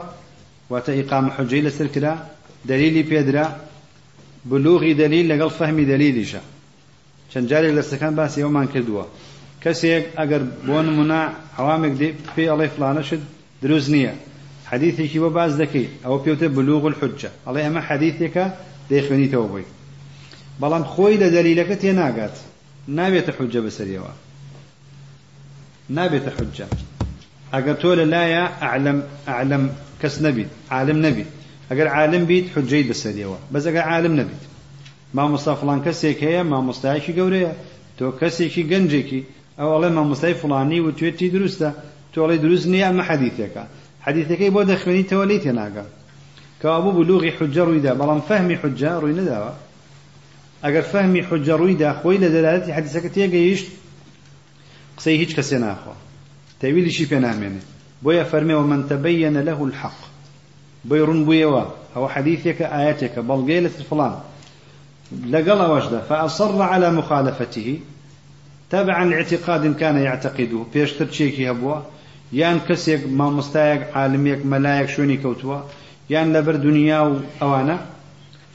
[0.69, 2.25] وتا إقامة حجي كرا
[2.65, 3.55] دليلي بيدرا
[4.45, 6.41] بلوغي دليل لقل فهمي دليلي شا.
[7.33, 9.03] شنجاري لسكان باس يومان كردوا.
[9.65, 11.21] کەسێک ئەگەر بۆ نمونە
[11.59, 11.93] عوامێک
[12.35, 13.21] پێ ئەڵێ فلانەشت
[13.63, 14.13] دروست نییە.
[14.71, 17.29] حەدیثێکی بۆ باز دەکەی ئەوە پێوتە بلوغ الحجة.
[17.45, 18.45] ئەڵێ ئەمە حەدیثێکە
[18.89, 19.67] دەیخوێنیتەوە بۆی.
[20.61, 22.35] بەڵام خۆی لە دەلیلەکە تێ ناگات
[22.97, 24.13] نابێتە حجة بەسەریەوە.
[25.97, 26.67] نابێتە حجة.
[27.53, 28.99] ئەگەر تۆ لە لایە ئەعلم
[29.29, 29.63] ئەعلم
[30.01, 31.29] کەس نەبیت عالم نەبیت.
[31.69, 33.37] ئەگەر عالم بیت حجەی بەسەریەوە.
[33.53, 34.43] بەس ئەگەر عالم نەبیت.
[35.17, 37.51] مامۆستا فلان کەسێک هەیە مامۆستایەکی گەورەیە.
[37.97, 39.21] تۆ کەسێکی گەنجێکی
[39.59, 41.69] ئەو ئەڵێ مامۆستای فڵانی و توێتی دروستە
[42.13, 43.63] تۆڵی دروست نییە ئەمە حەدیثەکە
[44.05, 45.85] حەدیثەکەی بۆ دەخوێنیتەوە لی تێناگە
[46.61, 49.53] کەوابوو بلوغی حجە ڕوویدا بەڵام فەهمی حجە ڕووی نەداوە
[50.63, 53.67] ئەگەر فەهمی حجە ڕوویدا خۆی لە دەلالەتی حەدیثەکە تێگەیشت
[54.97, 55.95] قسەی هیچ کەسێ ناخوا.
[56.61, 57.61] تەویلیشی پێ نامێنێ
[58.03, 59.99] بۆیە فەرمێەوە من تبين له الحق.
[60.89, 64.15] ڕوون بوویەوە ئەوە حەدیثێکە ئاەتێکە بەڵگەی لە فڵان
[65.33, 67.67] لەگەڵ ئەوەشدا فأصر على مخالفته.
[68.69, 70.63] تابعا لاعتقاد كان يعتقده.
[70.73, 71.75] بيشتر تشيكي هبوا؟
[72.33, 75.59] يان كسيك ما مستايق عالميك ملايك شوني كوتوا؟
[76.09, 77.79] يان لبر دنيا أوانا؟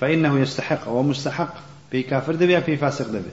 [0.01, 1.55] فإنه يستحق أو مستحق
[1.91, 3.31] في كافر دبي في فاسق دبي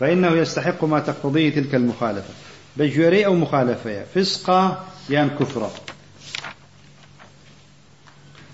[0.00, 2.34] فإنه يستحق ما تقتضيه تلك المخالفة.
[2.76, 5.70] بجوري أو مخالفة فسقا يان كفرا.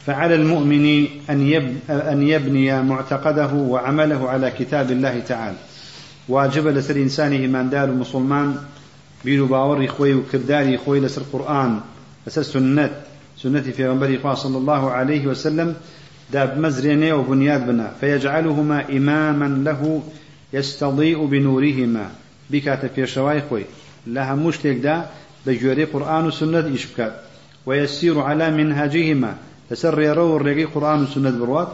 [0.06, 1.06] فعلى المؤمن
[1.90, 5.56] أن يبني معتقده وعمله على كتاب الله تعالى.
[6.28, 8.56] واجب لسر إنسانه من دار مسلمان
[9.24, 11.80] بيرو باوري خوي وكرداري خوي لسر قرآن
[12.26, 12.90] لسر سنة
[13.36, 15.74] سنة في غنبري صلى الله عليه وسلم
[16.32, 20.02] داب مزريني وبنياد بنا فيجعلهما إماما له
[20.52, 22.10] يستضيء بنورهما.
[22.50, 23.64] بكات في شواي خوي
[24.06, 25.06] لها مشتك دا
[25.46, 27.12] بجوري قرآن وسنة إشبكات
[27.66, 29.36] ويسير على منهجهما
[29.70, 31.68] تسر يرو الرقي قرآن وسنة بروات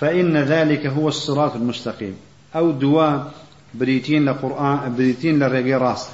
[0.00, 2.14] فإن ذلك هو الصراط المستقيم.
[2.56, 3.32] أو دواء
[3.74, 6.08] بريتين لقرآن بريتين للرقي راس.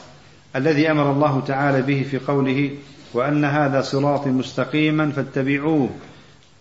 [0.56, 2.70] الذي أمر الله تعالى به في قوله
[3.14, 5.90] وأن هذا صراط مستقيما فاتبعوه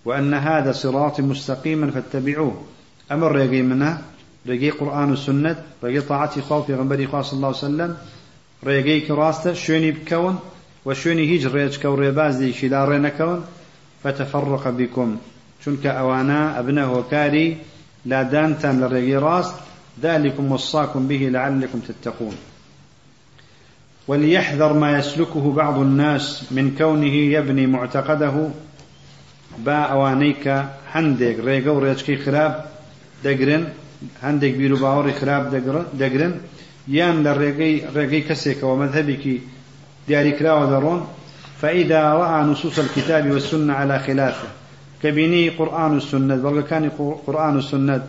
[0.06, 2.64] وأن هذا صراط مستقيما فاتبعوه.
[3.12, 4.02] أمر رقي منه
[4.48, 7.98] رقي قرآن والسنة رقي طاعتي خوف في غنبري صلى الله عليه وسلم.
[8.66, 10.40] رقي كراسته شوني بكون
[10.86, 13.46] وشوني هيج ريج كو ريباز دي شلا رينكون
[14.04, 15.18] فتفرق بكم.
[15.66, 17.58] شنك أوانا أبنه وكاري
[18.06, 19.56] لا دانتان لرقي راست.
[20.04, 22.36] ذلكم وصاكم به لعلكم تتقون.
[24.08, 28.50] وليحذر ما يسلكه بعض الناس من كونه يبني معتقده.
[29.66, 30.48] با اوانيك
[30.94, 32.54] هندێک ڕێگە و ڕێچکەی خراپ
[33.26, 33.64] دەگرن
[34.24, 35.44] هەندێک بیر و باوەڕی خراپ
[36.02, 36.34] دەگرن
[36.98, 39.36] یان لە ڕێگەی ڕێگەی کەسێکەوە مەذهبێکی
[40.08, 41.02] دیاریکراوە دەڕۆن
[41.62, 44.48] فإذا رأى نصوص الكتاب والسنة على خلافه.
[45.04, 46.90] كبيني قرآن والسنة بل كان
[47.28, 48.02] قرآن والسنة.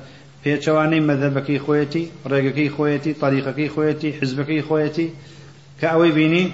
[0.45, 5.09] پێچەوانەی مەذهبەکەی خۆیەتی ڕێگەکەی خۆیەتی طريقەکەی خۆیەتی حزبەکەی خۆیەتی
[5.81, 6.45] کە ئەوەی بینی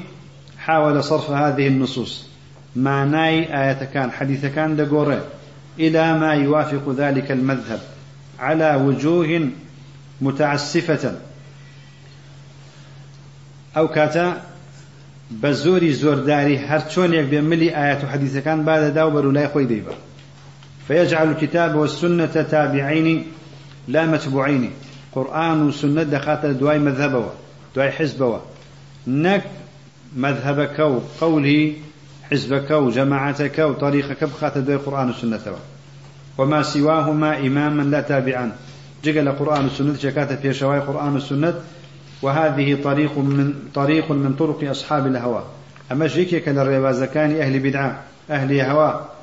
[0.64, 2.26] حاول صرف هذه النصوص.
[2.76, 5.20] معناي آية كان حديث كان دقوري
[5.78, 7.80] إلى ما يوافق ذلك المذهب
[8.38, 9.48] على وجوه
[10.20, 11.14] متعسفة.
[13.76, 14.42] أو كاتا
[15.30, 19.94] بزوري زورداري هرچون يك بملي آيات حديث كان بعد داوبر لا يخوي ديبا
[20.88, 23.24] فيجعل الكتاب والسنة تابعين
[23.88, 24.70] لا متبوعين
[25.12, 27.30] قرآن وسنة دخات دواي مذهبوا
[27.76, 28.38] دواي حزبوا.
[29.06, 29.44] نك
[30.16, 31.72] مذهبك وقوله
[32.30, 35.40] حزبك وجماعتك وطريقك بخات دوي قرآن والسنة
[36.38, 38.52] وما سواهما إماما لا تابعا
[39.04, 41.54] جقل قرآن والسنة شكات في شواي قرآن والسنة
[42.22, 45.42] وهذه طريق من طريق من طرق أصحاب الهوى.
[45.92, 49.15] أما شيكي كان الريبازكان أهل بدعة أهل هوى.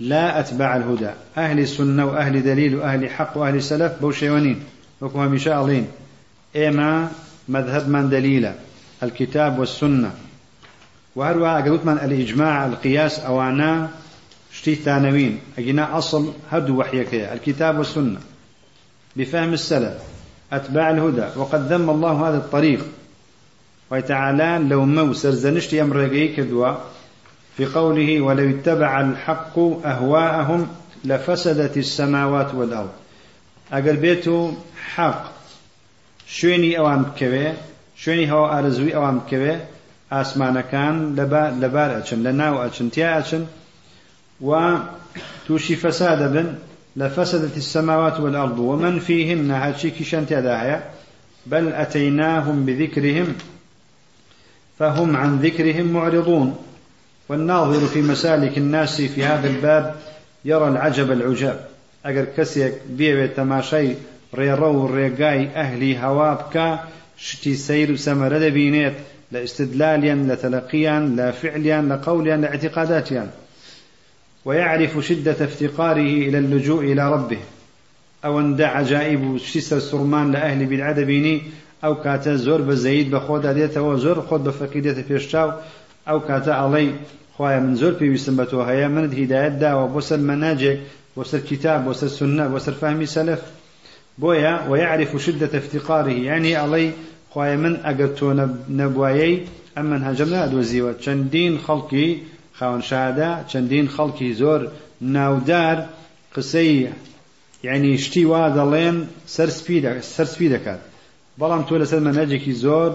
[0.00, 1.10] لا أتباع الهدى.
[1.36, 4.62] أهل السنة وأهل دليل وأهل حق وأهل سلف بوشيونين
[5.00, 5.84] وكما مشاء
[6.56, 7.10] إما
[7.48, 8.52] مذهب من دليل
[9.02, 10.10] الكتاب والسنة.
[11.16, 13.90] وهروها أقلت الإجماع القياس أوانا
[14.52, 18.20] شتي ثانوين أجينا أصل هدو وحيك الكتاب والسنة.
[19.16, 19.94] بفهم السلف.
[20.52, 21.26] أتباع الهدى.
[21.36, 22.84] وقد ذم الله هذا الطريق.
[23.90, 26.74] وتعالى لو مو سرزنشت يمرقي كدوا
[27.56, 30.68] في قوله ولو اتبع الحق أهواءهم
[31.04, 32.90] لفسدت السماوات والأرض.
[33.72, 34.52] أقل بيتو
[34.94, 35.32] حق
[36.26, 37.52] شويني أوام بكوي
[37.96, 39.56] شويني هو أرزوي أوام بكوي
[40.10, 40.96] ئاسمانەکان
[41.62, 43.42] لەبار ئەچن لە ناو تیا ئەچن
[44.40, 44.50] و
[45.46, 46.48] تووشی فەسا دەبن
[46.98, 48.58] لە فەسدت السماوات والأرض.
[48.58, 50.80] ومن فيهن هاتشي كيشان تيادا
[51.46, 53.34] بل أتيناهم بذكرهم
[54.78, 56.56] فهم عن ذكرهم معرضون.
[57.28, 59.94] والناظر في مسالك الناس في هذا الباب
[60.44, 61.66] يرى العجب العجاب.
[62.04, 63.94] أجر كسيك بيوي تماشي
[64.34, 66.78] ريرو ريقاي أهلي هوابك
[67.18, 68.94] شتي سير سمرد بينيت
[69.32, 73.30] لاستدلاليا لتلقيا لا فعليا لقوليا لاعتقاداتيا
[74.44, 77.38] ويعرف شدة افتقاره إلى اللجوء إلى ربه.
[78.24, 81.42] أو أن دع عجائب شسر سرمان لأهل بالعدبيني
[81.84, 85.52] أو كاتا زور بزيد بخود ديتا وزور خود بفقيدة بيشتاو
[86.08, 86.88] ئەو کاتە ئەڵەی
[87.32, 90.78] خخوایە من زۆر پێویستم بە تۆ هەیە منت هیدایەت داوە بۆ سەر مەناجێک
[91.16, 93.42] بۆ سەر کتاب بۆ سەر سنە بۆ سەر فامی سەلف.
[94.20, 96.88] بۆیە ويعرف شدة افتقاره يعني ئەڵەی
[97.30, 98.28] خخوایە من ئەگەر تۆ
[98.80, 99.34] نەبوایەی
[99.76, 102.08] ئەم من هەنجەم نادۆزیوە چەندین خەڵکی
[102.58, 104.60] خاونشادا چەندین خەڵکی زۆر
[105.14, 105.78] ناودار
[106.34, 106.88] قسەی
[107.66, 108.96] یعنی شتی وا دەڵێن
[110.14, 110.82] سەرسپی دەکات.
[111.40, 112.90] بەڵام تۆ لەسەر مەنەجێکی زۆر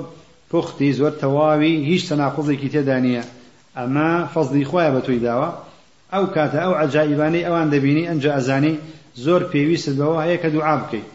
[0.52, 3.24] پوختی زۆر تەواوی هیچ تەناقضێکی تێدا نییە
[3.78, 5.50] ئەمە فەزلی خۆیان بە تۆی داوە.
[6.14, 8.76] ئەو کاتە ئەو عجایبانەی ئەوان دەبینی ئەنج ئەزانی
[9.26, 11.08] زۆر پێویست بەوە هەیە کە دوعا بکەیت.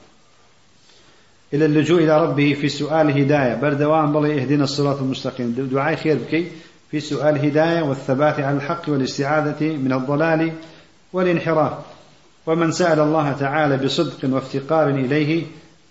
[1.54, 3.54] إلى اللجوء إلى ربه في سؤال هداية.
[3.54, 5.68] بردوان بلي اهدنا الصراط المستقيم.
[5.72, 6.46] دعاء خير بكي
[6.90, 10.52] في سؤال هداية والثبات على الحق والاستعاذة من الضلال
[11.12, 11.72] والانحراف.
[12.46, 15.42] ومن سأل الله تعالى بصدق وافتقار إليه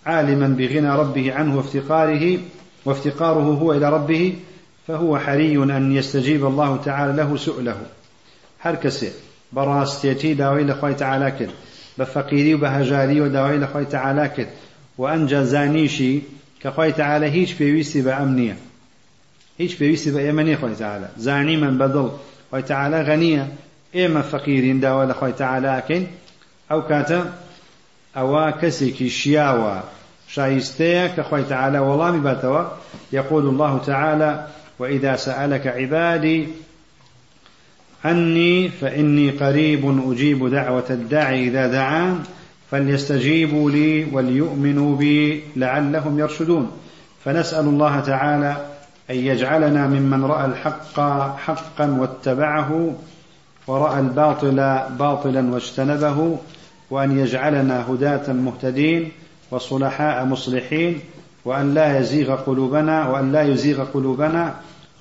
[0.06, 2.38] عالما بغنى ربه عنه وافتقاره
[2.86, 4.34] وافتقاره هو إلى ربه
[4.88, 7.76] فهو حري أن يستجيب الله تعالى له سؤله.
[8.60, 9.12] هركسي
[9.52, 11.50] براستيتي داوي لخوي تعالى كد
[11.98, 14.48] بفقيري وبهجاري وداوي لخوي تعالى كد
[14.98, 16.20] وأنجا زانيشي
[16.60, 18.56] كخوي تعالى هيش بيويسي بأمنية
[19.58, 22.10] هيش بيويسي بأمنية خوي تعالى زاني من بدل
[22.50, 23.48] خوي تعالى غنية
[23.96, 26.06] إما فقيرين داوى لخوي تعالى كن
[26.70, 27.32] أو كاتا
[28.16, 29.08] أو كسيكي
[30.28, 32.64] شياوة شايستيا كخوي تعالى والله باتوا.
[33.12, 34.46] يقول الله تعالى
[34.78, 36.48] وإذا سألك عبادي
[38.04, 42.22] عني فإني قريب أجيب دعوة الداعي إذا دعان
[42.70, 46.70] فليستجيبوا لي وليؤمنوا بي لعلهم يرشدون.
[47.24, 48.56] فنسأل الله تعالى
[49.10, 51.00] أن يجعلنا ممن رأى الحق
[51.38, 52.94] حقا واتبعه
[53.66, 56.38] ورأى الباطل باطلا واجتنبه
[56.90, 59.12] وأن يجعلنا هداة مهتدين.
[59.50, 61.00] وصلحاء مصلحين
[61.44, 64.54] وأن لا يزيغ قلوبنا وأن لا يزيغ قلوبنا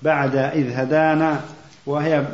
[0.04, 1.40] بعد إذ هدانا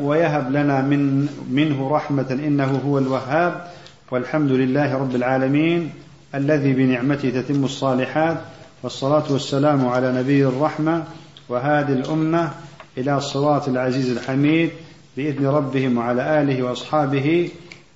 [0.01, 3.68] ويهب لنا من منه رحمة إنه هو الوهاب
[4.12, 5.89] والحمد لله رب العالمين
[6.36, 8.38] الذي بنعمته تتم الصالحات
[8.84, 11.03] والصلاة والسلام على نبي الرحمة
[11.49, 12.51] وهادي الأمة
[12.97, 14.70] إلى الصراط العزيز الحميد
[15.18, 17.49] بإذن ربهم وعلى آله وأصحابه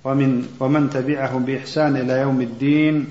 [0.04, 3.06] ومن ومن تبعهم بإحسان إلى يوم الدين.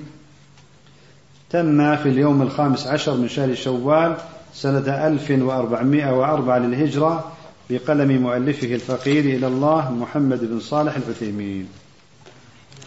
[1.50, 4.18] تم في اليوم الخامس عشر من شهر شوال
[4.54, 7.32] سنة 1404 للهجرة
[7.70, 11.68] بقلم مؤلفه الفقير إلى الله محمد بن صالح العثيمين.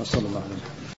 [0.00, 0.77] وصلى الله عليه وسلم.